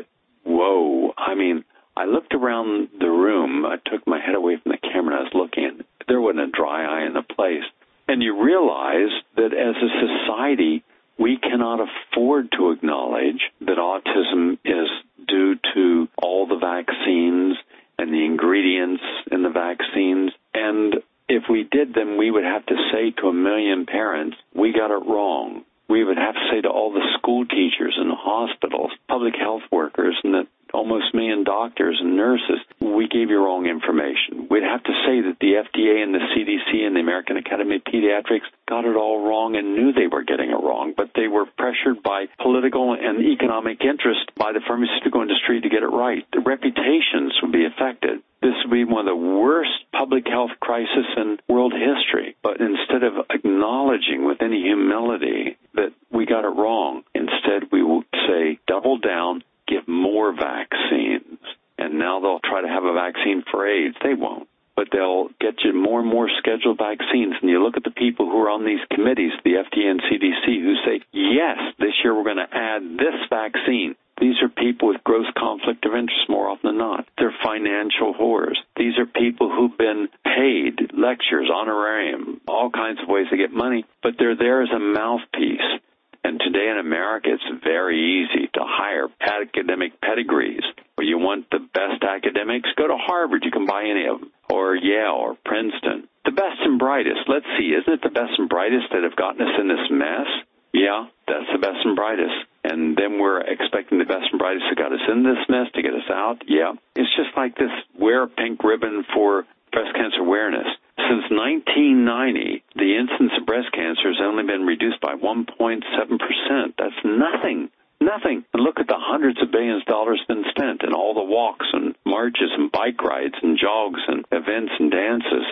whoa, 0.43 1.13
I 1.15 1.35
mean, 1.35 1.63
I 1.95 2.05
looked 2.05 2.33
around 2.33 2.89
the 2.99 3.09
room. 3.09 3.65
I 3.65 3.77
took 3.89 4.07
my 4.07 4.19
head 4.19 4.35
away 4.35 4.57
from 4.57 4.71
the 4.71 4.77
camera 4.77 5.15
and 5.15 5.19
I 5.19 5.23
was 5.23 5.33
looking. 5.35 5.81
There 6.07 6.21
wasn't 6.21 6.49
a 6.49 6.51
dry 6.51 6.85
eye 6.85 7.05
in 7.05 7.13
the 7.13 7.21
place. 7.21 7.65
And 8.07 8.23
you 8.23 8.43
realize 8.43 9.11
that 9.35 9.53
as 9.53 9.75
a 9.75 10.25
society, 10.25 10.83
we 11.19 11.37
cannot 11.37 11.79
afford 11.81 12.51
to 12.53 12.71
acknowledge 12.71 13.41
that 13.61 13.77
autism 13.77 14.57
is 14.63 14.87
due 15.27 15.55
to 15.73 16.07
all 16.21 16.47
the 16.47 16.57
vaccines 16.57 17.57
and 17.97 18.13
the 18.13 18.25
ingredients 18.25 19.03
in 19.31 19.43
the 19.43 19.49
vaccines. 19.49 20.31
And 20.53 20.95
if 21.27 21.43
we 21.49 21.63
did, 21.69 21.93
then 21.93 22.17
we 22.17 22.31
would 22.31 22.43
have 22.43 22.65
to 22.67 22.75
say 22.91 23.11
to 23.21 23.27
a 23.27 23.33
million 23.33 23.85
parents, 23.85 24.37
we 24.53 24.71
got 24.71 24.91
it 24.91 25.05
wrong. 25.05 25.63
We 25.89 26.03
would 26.03 26.17
have 26.17 26.35
to 26.35 26.47
say 26.51 26.61
to 26.61 26.69
all 26.69 26.91
the 26.91 27.05
school 27.17 27.45
teachers 27.45 27.97
and 27.97 28.11
hospitals, 28.11 28.91
public 29.07 29.35
health 29.35 29.63
workers, 29.71 30.17
and 30.23 30.33
the 30.33 30.47
almost 30.73 31.13
million 31.13 31.43
doctors 31.43 31.97
and 32.01 32.15
nurses, 32.15 32.59
we 32.81 33.07
gave 33.07 33.29
you 33.29 33.37
wrong 33.37 33.65
information. 33.65 34.47
We'd 34.49 34.63
have 34.63 34.83
to 34.83 34.93
say 35.05 35.21
that 35.21 35.37
the 35.39 35.63
FDA 35.63 36.03
and 36.03 36.13
the 36.13 36.23
CDC 36.35 36.85
and 36.85 36.95
the 36.95 36.99
American 36.99 37.37
Academy 37.37 37.77
of 37.77 37.83
Pediatrics 37.83 38.47
got 38.67 38.85
it 38.85 38.95
all 38.95 39.27
wrong 39.27 39.55
and 39.55 39.75
knew 39.75 39.93
they 39.93 40.07
were 40.07 40.23
getting 40.23 40.49
it 40.49 40.61
wrong, 40.61 40.93
but 40.95 41.11
they 41.15 41.27
were 41.27 41.45
pressured 41.57 42.03
by 42.03 42.25
political 42.41 42.93
and 42.93 43.23
economic 43.23 43.81
interest 43.81 44.31
by 44.35 44.51
the 44.51 44.61
pharmaceutical 44.67 45.21
industry 45.21 45.61
to 45.61 45.69
get 45.69 45.83
it 45.83 45.93
right. 45.93 46.25
The 46.33 46.41
reputations 46.41 47.33
would 47.41 47.51
be 47.51 47.65
affected. 47.65 48.19
This 48.41 48.53
would 48.63 48.66
be 48.77 48.83
one 48.83 49.07
of 49.07 49.11
the 49.11 49.15
worst 49.15 49.71
public 49.91 50.27
health 50.27 50.51
crises 50.59 51.05
in 51.17 51.39
world 51.49 51.73
history. 51.73 52.35
But 52.43 52.59
instead 52.59 53.03
of 53.03 53.25
acknowledging 53.29 54.25
with 54.25 54.41
any 54.41 54.61
humility 54.61 55.57
that 55.73 55.93
we 56.11 56.25
got 56.25 56.45
it 56.45 56.55
wrong, 56.55 57.03
instead 57.15 57.71
we 57.71 57.81
will 57.83 58.03
say 58.27 58.59
double 58.67 58.99
down, 58.99 59.43
give 59.67 59.87
more 59.87 60.31
vaccines. 60.33 61.39
And 61.77 61.99
now 61.99 62.19
they'll 62.19 62.39
try 62.39 62.61
to 62.61 62.67
have 62.67 62.83
a 62.83 62.93
vaccine 62.93 63.43
for 63.49 63.67
AIDS. 63.67 63.95
They 64.03 64.13
won't. 64.13 64.47
But 64.75 64.89
they'll 64.91 65.29
get 65.41 65.55
you 65.63 65.73
more 65.73 66.01
and 66.01 66.09
more 66.09 66.29
scheduled 66.37 66.77
vaccines. 66.77 67.33
And 67.41 67.49
you 67.49 67.63
look 67.63 67.77
at 67.77 67.83
the 67.83 67.91
people 67.91 68.29
who 68.29 68.37
are 68.41 68.49
on 68.49 68.63
these 68.63 68.85
committees, 68.93 69.31
the 69.43 69.57
FDA 69.57 69.89
and 69.89 70.01
CDC, 70.01 70.45
who 70.45 70.75
say, 70.85 71.01
yes, 71.11 71.57
this 71.79 71.93
year 72.03 72.15
we're 72.15 72.29
going 72.29 72.45
to 72.45 72.55
add 72.55 72.83
this 72.97 73.17
vaccine. 73.29 73.95
These 74.19 74.41
are 74.41 74.49
people 74.49 74.89
with 74.89 75.03
gross 75.03 75.27
conflict 75.37 75.85
of 75.85 75.93
interest 75.93 76.29
more 76.29 76.49
often 76.49 76.69
than 76.69 76.77
not. 76.77 77.07
They're 77.17 77.35
financial 77.43 78.13
whores. 78.13 78.57
These 78.77 78.97
are 78.99 79.05
people 79.07 79.49
who've 79.49 79.77
been 79.77 80.07
paid 80.23 80.91
lectures, 80.93 81.49
honorarium, 81.53 82.41
all 82.47 82.69
kinds 82.69 82.99
of 83.01 83.09
ways 83.09 83.25
to 83.31 83.37
get 83.37 83.51
money, 83.51 83.85
but 84.03 84.13
they're 84.19 84.37
there 84.37 84.61
as 84.61 84.69
a 84.69 84.79
mouthpiece. 84.79 85.81
And 86.23 86.39
today 86.39 86.69
in 86.69 86.77
America, 86.77 87.29
it's 87.31 87.63
very 87.63 87.97
easy 87.97 88.47
to 88.53 88.61
hire 88.61 89.07
academic 89.21 89.99
pedigrees. 90.01 90.61
Where 90.95 91.07
you 91.07 91.17
want 91.17 91.49
the 91.49 91.59
best 91.59 92.03
academics, 92.03 92.69
go 92.77 92.87
to 92.87 92.97
Harvard. 92.97 93.43
You 93.45 93.51
can 93.51 93.65
buy 93.65 93.85
any 93.85 94.05
of 94.05 94.19
them, 94.19 94.31
or 94.49 94.75
Yale, 94.75 95.17
or 95.17 95.37
Princeton. 95.45 96.09
The 96.25 96.31
best 96.31 96.59
and 96.61 96.77
brightest. 96.77 97.25
Let's 97.27 97.47
see, 97.57 97.71
isn't 97.71 97.93
it 97.93 98.01
the 98.03 98.09
best 98.09 98.33
and 98.37 98.49
brightest 98.49 98.91
that 98.91 99.03
have 99.03 99.15
gotten 99.15 99.41
us 99.41 99.55
in 99.59 99.69
this 99.69 99.87
mess? 99.89 100.27
Yeah, 100.73 101.07
that's 101.27 101.49
the 101.51 101.59
best 101.59 101.79
and 101.85 101.95
brightest. 101.95 102.35
And 102.67 102.97
then 102.97 103.19
we're 103.19 103.39
expecting 103.41 103.97
the 103.97 104.05
best 104.05 104.27
and 104.31 104.39
brightest 104.39 104.65
to 104.69 104.75
got 104.75 104.91
us 104.91 104.99
in 105.07 105.23
this 105.23 105.39
mess 105.47 105.71
to 105.75 105.81
get 105.81 105.93
us 105.93 106.09
out. 106.11 106.43
Yeah. 106.47 106.73
It's 106.95 107.15
just 107.15 107.31
like 107.37 107.55
this 107.55 107.71
wear 107.97 108.23
a 108.23 108.27
pink 108.27 108.63
ribbon 108.63 109.05
for 109.13 109.45
breast 109.71 109.95
cancer 109.95 110.19
awareness. 110.19 110.67
Since 110.97 111.31
1990, 111.31 112.63
the 112.75 112.97
incidence 112.97 113.31
of 113.39 113.45
breast 113.45 113.71
cancer 113.71 114.11
has 114.11 114.19
only 114.19 114.43
been 114.43 114.65
reduced 114.65 114.99
by 114.99 115.15
1.7%. 115.15 116.73
That's 116.77 117.01
nothing. 117.05 117.69
Nothing. 118.01 118.43
And 118.53 118.63
look 118.63 118.79
at 118.79 118.87
the 118.87 118.99
hundreds 118.99 119.41
of 119.41 119.51
billions 119.51 119.81
of 119.81 119.87
dollars 119.87 120.21
been 120.27 120.43
spent 120.49 120.83
and 120.83 120.93
all 120.93 121.13
the 121.13 121.23
walks 121.23 121.65
and 121.71 121.95
marches 122.05 122.51
and 122.57 122.71
bike 122.71 123.01
rides 123.01 123.35
and 123.41 123.57
jogs 123.57 124.01
and 124.07 124.25
events 124.31 124.73
and 124.77 124.91
dances 124.91 125.45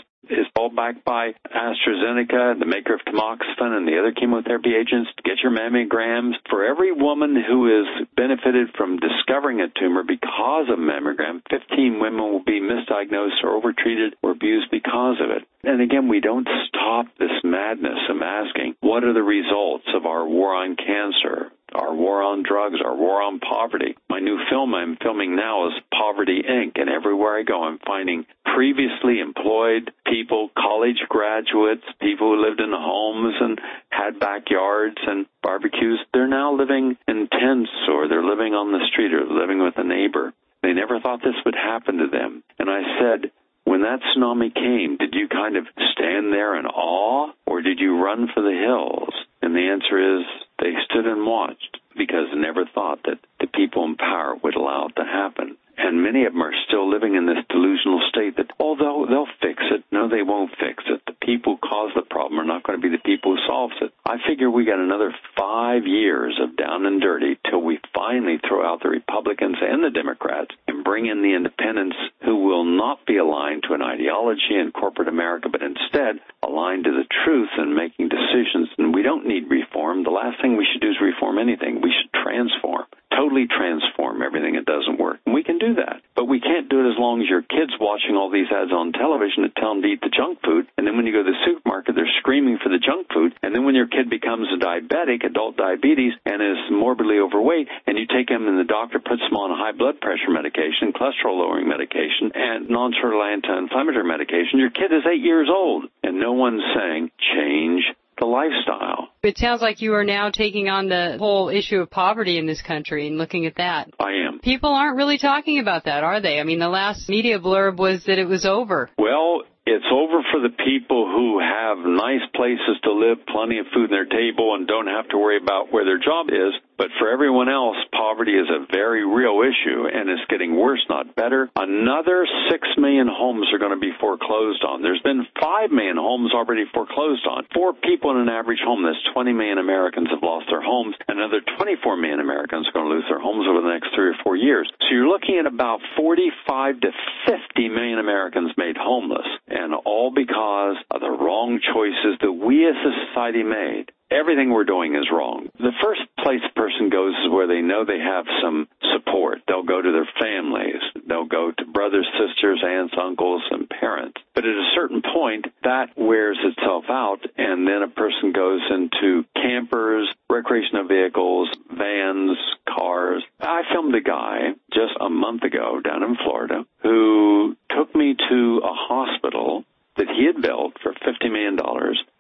all 0.66 0.72
backed 0.74 1.06
by 1.06 1.30
AstraZeneca, 1.54 2.58
the 2.58 2.66
maker 2.66 2.96
of 2.96 3.02
tamoxifen 3.02 3.78
and 3.78 3.88
the 3.88 4.00
other 4.00 4.12
chemotherapy 4.12 4.74
agents. 4.74 5.12
Get 5.24 5.38
your 5.44 5.52
mammograms. 5.52 6.34
For 6.50 6.66
every 6.66 6.92
woman 6.92 7.36
who 7.36 7.68
has 7.70 8.08
benefited 8.18 8.70
from 8.76 8.98
discovering 8.98 9.62
a 9.62 9.68
tumor 9.80 10.02
because 10.02 10.66
of 10.70 10.80
mammogram, 10.80 11.42
15 11.52 12.00
women 12.00 12.20
will 12.20 12.44
be 12.44 12.60
misdiagnosed 12.60 13.44
or 13.44 13.56
overtreated 13.56 14.16
or 14.24 14.32
abused 14.32 14.72
because 14.72 15.18
of 15.22 15.30
it. 15.30 15.46
And 15.64 15.82
again, 15.82 16.08
we 16.08 16.20
don't 16.20 16.48
stop 16.68 17.06
this 17.20 17.44
madness 17.44 18.00
of 18.10 18.22
asking, 18.22 18.76
what 18.82 19.04
are 19.04 19.14
the 19.14 19.22
results 19.22 19.86
of 19.94 20.06
our 20.08 20.28
war 20.28 20.56
on 20.56 20.76
cancer? 20.76 21.52
Our 21.76 21.94
war 21.94 22.24
on 22.24 22.44
drugs, 22.44 22.78
our 22.84 22.96
war 22.96 23.22
on 23.22 23.40
poverty. 23.40 23.96
My 24.10 24.20
new 24.20 24.40
film 24.50 24.74
I'm 24.74 24.98
filming 25.02 25.36
now 25.36 25.68
is 25.68 25.74
Poverty 25.94 26.42
Inc. 26.42 26.80
And 26.80 26.90
everywhere 26.90 27.38
I 27.38 27.44
go, 27.44 27.64
I'm 27.64 27.80
finding 27.86 28.26
previously 28.56 29.20
employed 29.20 29.92
people, 30.08 30.50
college 30.58 31.04
graduates, 31.10 31.84
people 32.02 32.32
who 32.32 32.46
lived 32.46 32.62
in 32.62 32.72
homes 32.72 33.36
and 33.40 33.60
had 33.90 34.20
backyards 34.20 34.98
and 35.06 35.26
barbecues. 35.44 36.00
They're 36.14 36.28
now 36.28 36.56
living 36.56 36.98
in 37.08 37.28
tents 37.28 37.72
or 37.90 38.08
they're 38.08 38.24
living 38.24 38.54
on 38.54 38.72
the 38.72 38.86
street 38.92 39.14
or 39.14 39.26
living 39.26 39.60
with 39.62 39.78
a 39.78 39.84
neighbor. 39.84 40.34
They 40.64 40.74
never 40.74 41.00
thought 41.00 41.22
this 41.22 41.36
would 41.46 41.56
happen 41.56 41.98
to 41.98 42.08
them. 42.08 42.44
And 42.58 42.70
I 42.70 42.82
said, 43.00 43.32
when 43.66 43.82
that 43.82 44.00
tsunami 44.02 44.54
came, 44.54 44.98
did 44.98 45.14
you 45.14 45.28
kind 45.28 45.58
of 45.58 45.66
stand 45.92 46.32
there 46.32 46.58
in 46.58 46.66
awe 46.66 47.34
or 47.46 47.62
did 47.62 47.80
you 47.80 48.02
run 48.02 48.30
for 48.34 48.42
the 48.42 48.58
hills? 48.66 49.14
And 49.42 49.54
the 49.54 49.70
answer 49.70 50.20
is 50.20 50.26
they 50.66 50.74
stood 50.90 51.06
and 51.06 51.26
watched 51.26 51.78
because 51.96 52.26
they 52.34 52.40
never 52.40 52.66
thought 52.66 53.04
that 53.06 53.20
the 53.40 53.46
people 53.46 53.86
in 53.86 53.96
power 53.96 54.36
would 54.42 54.56
allow 54.56 54.88
it 54.88 54.96
to 54.96 55.06
happen. 55.06 55.58
And 55.78 56.02
many 56.02 56.26
of 56.26 56.34
them 56.34 56.42
are 56.42 56.66
still 56.68 56.90
living 56.90 57.16
in 57.16 57.28
this 57.28 57.44
delusional 57.50 58.02
state 58.10 58.38
that, 58.38 58.50
oh, 58.60 58.66
although 58.76 59.06
they'll 59.08 59.38
fix 59.42 59.64
it, 59.72 59.84
no, 59.92 60.10
they 60.10 60.24
won't 60.24 60.52
fix 60.60 60.84
it. 60.88 61.02
The 61.06 61.16
people 61.26 61.58
who 61.62 61.70
cause 61.70 61.92
the 61.96 62.02
problem 62.02 62.40
are 62.40 62.46
not 62.46 62.64
going 62.64 62.80
to 62.80 62.84
be 62.84 62.96
the 62.96 63.02
people 63.02 63.36
who 63.36 63.48
solves 63.48 63.76
it. 63.82 63.92
I 64.06 64.18
figure 64.28 64.50
we 64.50 64.66
got 64.66 64.80
another 64.80 65.14
five 65.38 65.86
years 65.86 66.40
of 66.42 66.58
down 66.58 66.86
and 66.86 67.02
dirty 67.02 67.38
till 67.50 67.62
we 67.62 67.80
finally 67.94 68.40
throw 68.48 68.66
out 68.66 68.84
the 68.84 68.90
Republicans 68.90 69.58
and 69.62 69.84
the 69.84 69.92
Democrats 69.92 70.56
bring 70.86 71.08
in 71.08 71.22
the 71.22 71.36
independents 71.36 71.98
who 72.24 72.46
will 72.46 72.64
not 72.64 73.06
be 73.06 73.18
aligned 73.18 73.64
to 73.68 73.74
an 73.74 73.82
ideology 73.82 74.54
in 74.54 74.72
corporate 74.72 75.10
America, 75.10 75.50
but 75.50 75.62
instead 75.62 76.22
aligned 76.44 76.86
to 76.86 76.92
the 76.92 77.10
truth 77.26 77.50
and 77.58 77.76
making 77.76 78.08
decisions. 78.08 78.70
And 78.78 78.94
we 78.94 79.02
don't 79.02 79.26
need 79.26 79.50
reform. 79.50 80.04
The 80.04 80.12
last 80.12 80.40
thing 80.42 80.56
we 80.56 80.68
should 80.72 80.82
do 80.82 80.92
is 80.92 81.02
reform 81.02 81.40
anything. 81.40 81.82
We 81.82 81.92
should 81.92 82.14
transform 82.14 82.86
totally 83.16 83.48
transform 83.48 84.22
everything 84.22 84.56
that 84.56 84.66
doesn't 84.68 85.00
work. 85.00 85.20
And 85.26 85.34
we 85.34 85.44
can 85.44 85.58
do 85.58 85.76
that. 85.76 86.04
But 86.16 86.26
we 86.26 86.40
can't 86.40 86.70
do 86.70 86.84
it 86.84 86.92
as 86.92 87.00
long 87.00 87.22
as 87.22 87.30
your 87.30 87.42
kid's 87.42 87.74
watching 87.80 88.16
all 88.16 88.30
these 88.30 88.52
ads 88.52 88.72
on 88.72 88.92
television 88.92 89.44
that 89.44 89.56
tell 89.56 89.74
them 89.74 89.82
to 89.82 89.88
eat 89.88 90.02
the 90.02 90.14
junk 90.14 90.40
food. 90.44 90.68
And 90.78 90.86
then 90.86 90.96
when 90.96 91.06
you 91.06 91.14
go 91.14 91.24
to 91.24 91.32
the 91.32 91.46
supermarket, 91.46 91.96
they're 91.96 92.18
screaming 92.20 92.60
for 92.62 92.70
the 92.70 92.80
junk 92.80 93.08
food. 93.14 93.34
And 93.42 93.56
then 93.56 93.66
when 93.66 93.76
your 93.76 93.88
kid 93.88 94.10
becomes 94.10 94.48
a 94.52 94.60
diabetic, 94.60 95.24
adult 95.24 95.58
diabetes, 95.58 96.14
and 96.26 96.42
is 96.42 96.60
morbidly 96.72 97.20
overweight, 97.20 97.68
and 97.88 97.98
you 97.98 98.06
take 98.08 98.30
him 98.30 98.48
and 98.48 98.60
the 98.60 98.68
doctor 98.68 99.00
puts 99.00 99.22
him 99.24 99.36
on 99.36 99.56
high 99.56 99.76
blood 99.76 100.00
pressure 100.02 100.32
medication, 100.32 100.94
cholesterol 100.94 101.40
lowering 101.40 101.68
medication, 101.68 102.32
and 102.34 102.70
non-steroidal 102.70 103.34
anti-inflammatory 103.34 104.06
medication, 104.06 104.60
your 104.60 104.72
kid 104.72 104.92
is 104.92 105.06
eight 105.08 105.24
years 105.24 105.50
old. 105.50 105.86
And 106.04 106.20
no 106.20 106.34
one's 106.34 106.64
saying, 106.76 107.12
change 107.36 107.84
the 108.20 108.26
lifestyle. 108.26 109.05
It 109.26 109.40
sounds 109.40 109.60
like 109.60 109.82
you 109.82 109.96
are 109.96 110.04
now 110.04 110.30
taking 110.30 110.70
on 110.70 110.88
the 110.88 111.16
whole 111.18 111.50
issue 111.50 111.82
of 111.82 111.90
poverty 111.90 112.38
in 112.38 112.46
this 112.46 112.62
country 112.62 113.08
and 113.08 113.18
looking 113.18 113.48
at 113.48 113.56
that. 113.56 113.90
I 114.00 114.12
am. 114.28 114.40
People 114.40 114.70
aren't 114.70 114.98
really 114.98 115.18
talking 115.18 115.58
about 115.58 115.86
that, 115.86 116.04
are 116.04 116.22
they? 116.22 116.40
I 116.40 116.44
mean, 116.44 116.60
the 116.60 116.70
last 116.70 117.10
media 117.10 117.40
blurb 117.40 117.78
was 117.78 118.04
that 118.06 118.20
it 118.20 118.28
was 118.28 118.46
over. 118.46 118.92
Well, 119.00 119.42
it's 119.66 119.86
over 119.92 120.22
for 120.32 120.40
the 120.40 120.54
people 120.54 121.10
who 121.10 121.40
have 121.40 121.80
nice 121.80 122.22
places 122.36 122.78
to 122.84 122.94
live, 122.94 123.26
plenty 123.26 123.58
of 123.58 123.66
food 123.74 123.90
on 123.90 123.98
their 123.98 124.06
table, 124.06 124.54
and 124.54 124.68
don't 124.68 124.86
have 124.86 125.10
to 125.10 125.18
worry 125.18 125.38
about 125.42 125.74
where 125.74 125.86
their 125.86 125.98
job 125.98 126.28
is. 126.30 126.54
But 126.78 126.92
for 127.00 127.10
everyone 127.10 127.48
else, 127.48 127.78
poverty 127.92 128.34
is 128.34 128.48
a 128.52 128.68
very 128.72 129.06
real 129.08 129.42
issue 129.42 129.88
and 129.88 130.10
it's 130.10 130.26
getting 130.30 130.56
worse, 130.60 130.84
not 130.90 131.16
better. 131.16 131.50
Another 131.56 132.28
6 132.52 132.68
million 132.78 133.08
homes 133.08 133.48
are 133.54 133.60
going 133.60 133.72
to 133.72 133.80
be 133.80 133.96
foreclosed 134.00 134.64
on. 134.64 134.82
There's 134.82 135.02
been 135.02 135.26
5 135.40 135.72
million 135.72 135.96
homes 135.98 136.34
already 136.34 136.66
foreclosed 136.74 137.26
on. 137.28 137.48
Four 137.54 137.74
people 137.74 138.12
in 138.12 138.18
an 138.18 138.30
average 138.30 138.60
home. 138.60 138.84
That's 138.84 139.00
20 139.14 139.32
million 139.34 139.58
Americans 139.58 140.10
have 140.12 140.22
lost 140.22 140.48
their 140.52 140.62
homes. 140.62 140.96
And 141.08 141.20
another 141.20 141.42
24 141.58 141.98
million 141.98 142.20
Americans 142.20 142.68
are 142.68 142.76
going 142.76 142.90
to 142.90 142.96
lose 142.96 143.08
their 143.08 143.24
homes 143.24 143.48
over 143.48 143.62
the 143.62 143.72
next 143.72 143.96
three 143.96 144.12
or 144.12 144.20
four 144.24 144.36
years. 144.36 144.70
So 144.82 144.92
you're 144.92 145.08
looking 145.08 145.40
at 145.40 145.48
about 145.48 145.80
45 145.96 146.82
to 146.82 146.92
50 147.26 147.70
million 147.70 148.00
Americans 148.00 148.52
made 148.58 148.76
homeless. 148.76 149.28
And 149.48 149.74
all 149.74 150.12
because 150.12 150.76
of 150.92 151.00
the 151.00 151.12
wrong 151.12 151.60
choices 151.64 152.20
that 152.20 152.32
we 152.32 152.68
as 152.68 152.76
a 152.76 152.92
society 153.08 153.44
made 153.44 153.95
everything 154.16 154.50
we're 154.50 154.64
doing 154.66 154.96
is 154.96 155.12
wrong. 155.12 155.50
The 155.60 155.76
first 155.84 156.02
place 156.24 156.42
a 156.50 156.54
person 156.54 156.90
goes 156.90 157.14
is 157.14 157.32
where 157.32 157.48
they 157.48 157.62
know 157.62 157.84
they 157.84 158.00
have 158.00 158.26
some 158.42 158.68
support. 158.94 159.42
They'll 159.48 159.64
go 159.64 159.82
to 159.82 159.92
their 159.92 160.10
families. 160.20 160.82
They'll 161.08 161.28
go 161.28 161.52
to 161.52 161.66
brothers, 161.66 162.08
sisters, 162.18 162.64
aunts, 162.66 162.96
uncles, 163.00 163.44
and 163.52 163.70
parents. 163.70 164.18
But 164.34 164.46
at 164.46 164.52
a 164.56 164.72
certain 164.76 165.02
point, 165.02 165.46
that 165.64 165.90
wears 165.98 166.38
itself 166.44 166.86
out, 166.90 167.20
and 167.38 167.68
then 167.68 167.84
a 167.84 167.88
person 167.88 168.32
goes 168.32 168.62
into 168.70 169.26
campers, 169.36 170.08
recreational 170.30 170.88
vehicles, 170.88 171.50
vans, 171.70 172.38
cars. 172.68 173.24
I 173.40 173.62
filmed 173.72 173.96
a 173.96 174.02
guy 174.02 174.54
just 174.74 174.94
a 175.00 175.10
month 175.10 175.44
ago 175.44 175.82
down 175.82 176.04
in 176.04 176.16
Florida 176.24 176.66
who 176.82 177.56
took 177.76 177.94
me 177.96 178.16
to 178.30 178.62
a 178.64 178.74
hospital 178.74 179.64
that 179.98 180.08
he 180.10 180.26
had 180.26 180.42
built 180.42 180.74
for 180.84 180.94
$50 180.94 181.32
million. 181.32 181.58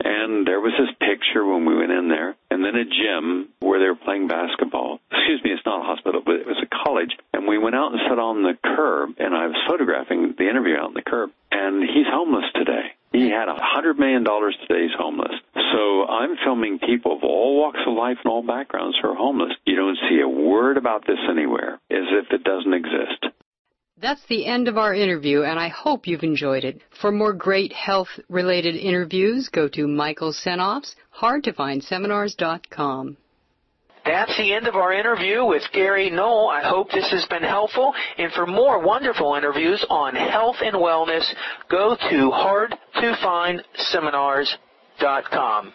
And 0.04 0.48
there 0.48 0.60
was 0.60 0.74
his 0.78 0.90
picture 1.00 1.46
when 1.46 1.66
we 1.66 1.76
went 1.76 1.92
in 1.92 2.08
there. 2.10 2.36
And 2.50 2.64
then 2.64 2.76
a 2.76 2.86
gym 2.86 3.50
where 3.60 3.80
they 3.80 3.88
were 3.88 4.00
playing 4.00 4.28
basketball. 4.28 5.00
Excuse 5.12 5.42
me, 5.44 5.52
it's 5.52 5.66
not 5.66 5.82
a 5.82 5.88
hospital, 5.88 6.22
but 6.26 6.36
it 6.36 6.48
was 6.48 6.62
a 6.64 6.84
college. 6.84 7.12
And 7.34 7.48
we 7.48 7.58
went 7.58 7.76
out 7.76 7.92
and 7.92 8.02
sat 8.08 8.20
on 8.20 8.44
the 8.44 8.58
curb, 8.64 9.16
and 9.20 9.36
I 9.36 9.48
was 9.48 9.58
photographing 9.68 10.36
the 10.38 10.50
interview 10.50 10.76
out 10.76 10.92
on 10.92 10.94
the 10.94 11.02
curb. 11.06 11.32
And 11.52 11.84
he's 11.84 12.08
homeless 12.08 12.46
today. 12.56 12.96
He 13.12 13.30
had 13.30 13.48
a 13.48 13.56
hundred 13.56 13.98
million 13.98 14.24
dollars 14.24 14.58
today. 14.68 14.84
He's 14.84 14.98
homeless. 14.98 15.32
So 15.56 16.06
I'm 16.06 16.36
filming 16.44 16.80
people 16.80 17.16
of 17.16 17.24
all 17.24 17.60
walks 17.62 17.80
of 17.88 17.94
life 17.94 18.18
and 18.24 18.32
all 18.32 18.44
backgrounds 18.44 18.98
who 19.02 19.10
are 19.10 19.16
homeless. 19.16 19.54
You 19.66 19.76
don't 19.76 19.98
see 20.10 20.20
a 20.20 20.28
word 20.28 20.78
about 20.78 21.08
this 21.08 21.20
anywhere, 21.30 21.80
as 21.90 22.08
if 22.12 22.32
it 22.32 22.44
doesn't 22.44 22.74
exist. 22.74 23.26
That's 24.06 24.22
the 24.30 24.46
end 24.46 24.68
of 24.68 24.78
our 24.78 24.94
interview, 24.94 25.42
and 25.42 25.60
I 25.60 25.70
hope 25.70 26.06
you've 26.06 26.22
enjoyed 26.22 26.64
it. 26.64 26.80
For 27.02 27.12
more 27.12 27.34
great 27.34 27.74
health 27.74 28.10
related 28.30 28.76
interviews, 28.76 29.50
go 29.50 29.68
to 29.70 29.88
Michael 29.88 30.32
Senoff's 30.32 30.96
hardtofindseminars.com. 31.20 33.18
That's 34.06 34.38
the 34.38 34.54
end 34.54 34.68
of 34.68 34.76
our 34.76 34.94
interview 34.94 35.44
with 35.44 35.64
Gary 35.74 36.12
Null. 36.12 36.50
I 36.50 36.62
hope 36.62 36.92
this 36.92 37.10
has 37.10 37.26
been 37.32 37.42
helpful. 37.42 37.96
And 38.20 38.32
for 38.34 38.46
more 38.46 38.80
wonderful 38.80 39.34
interviews 39.34 39.84
on 39.90 40.14
health 40.14 40.58
and 40.62 40.76
wellness, 40.76 41.26
go 41.72 41.96
to 41.96 42.32
hardtofindseminars.com. 42.94 45.74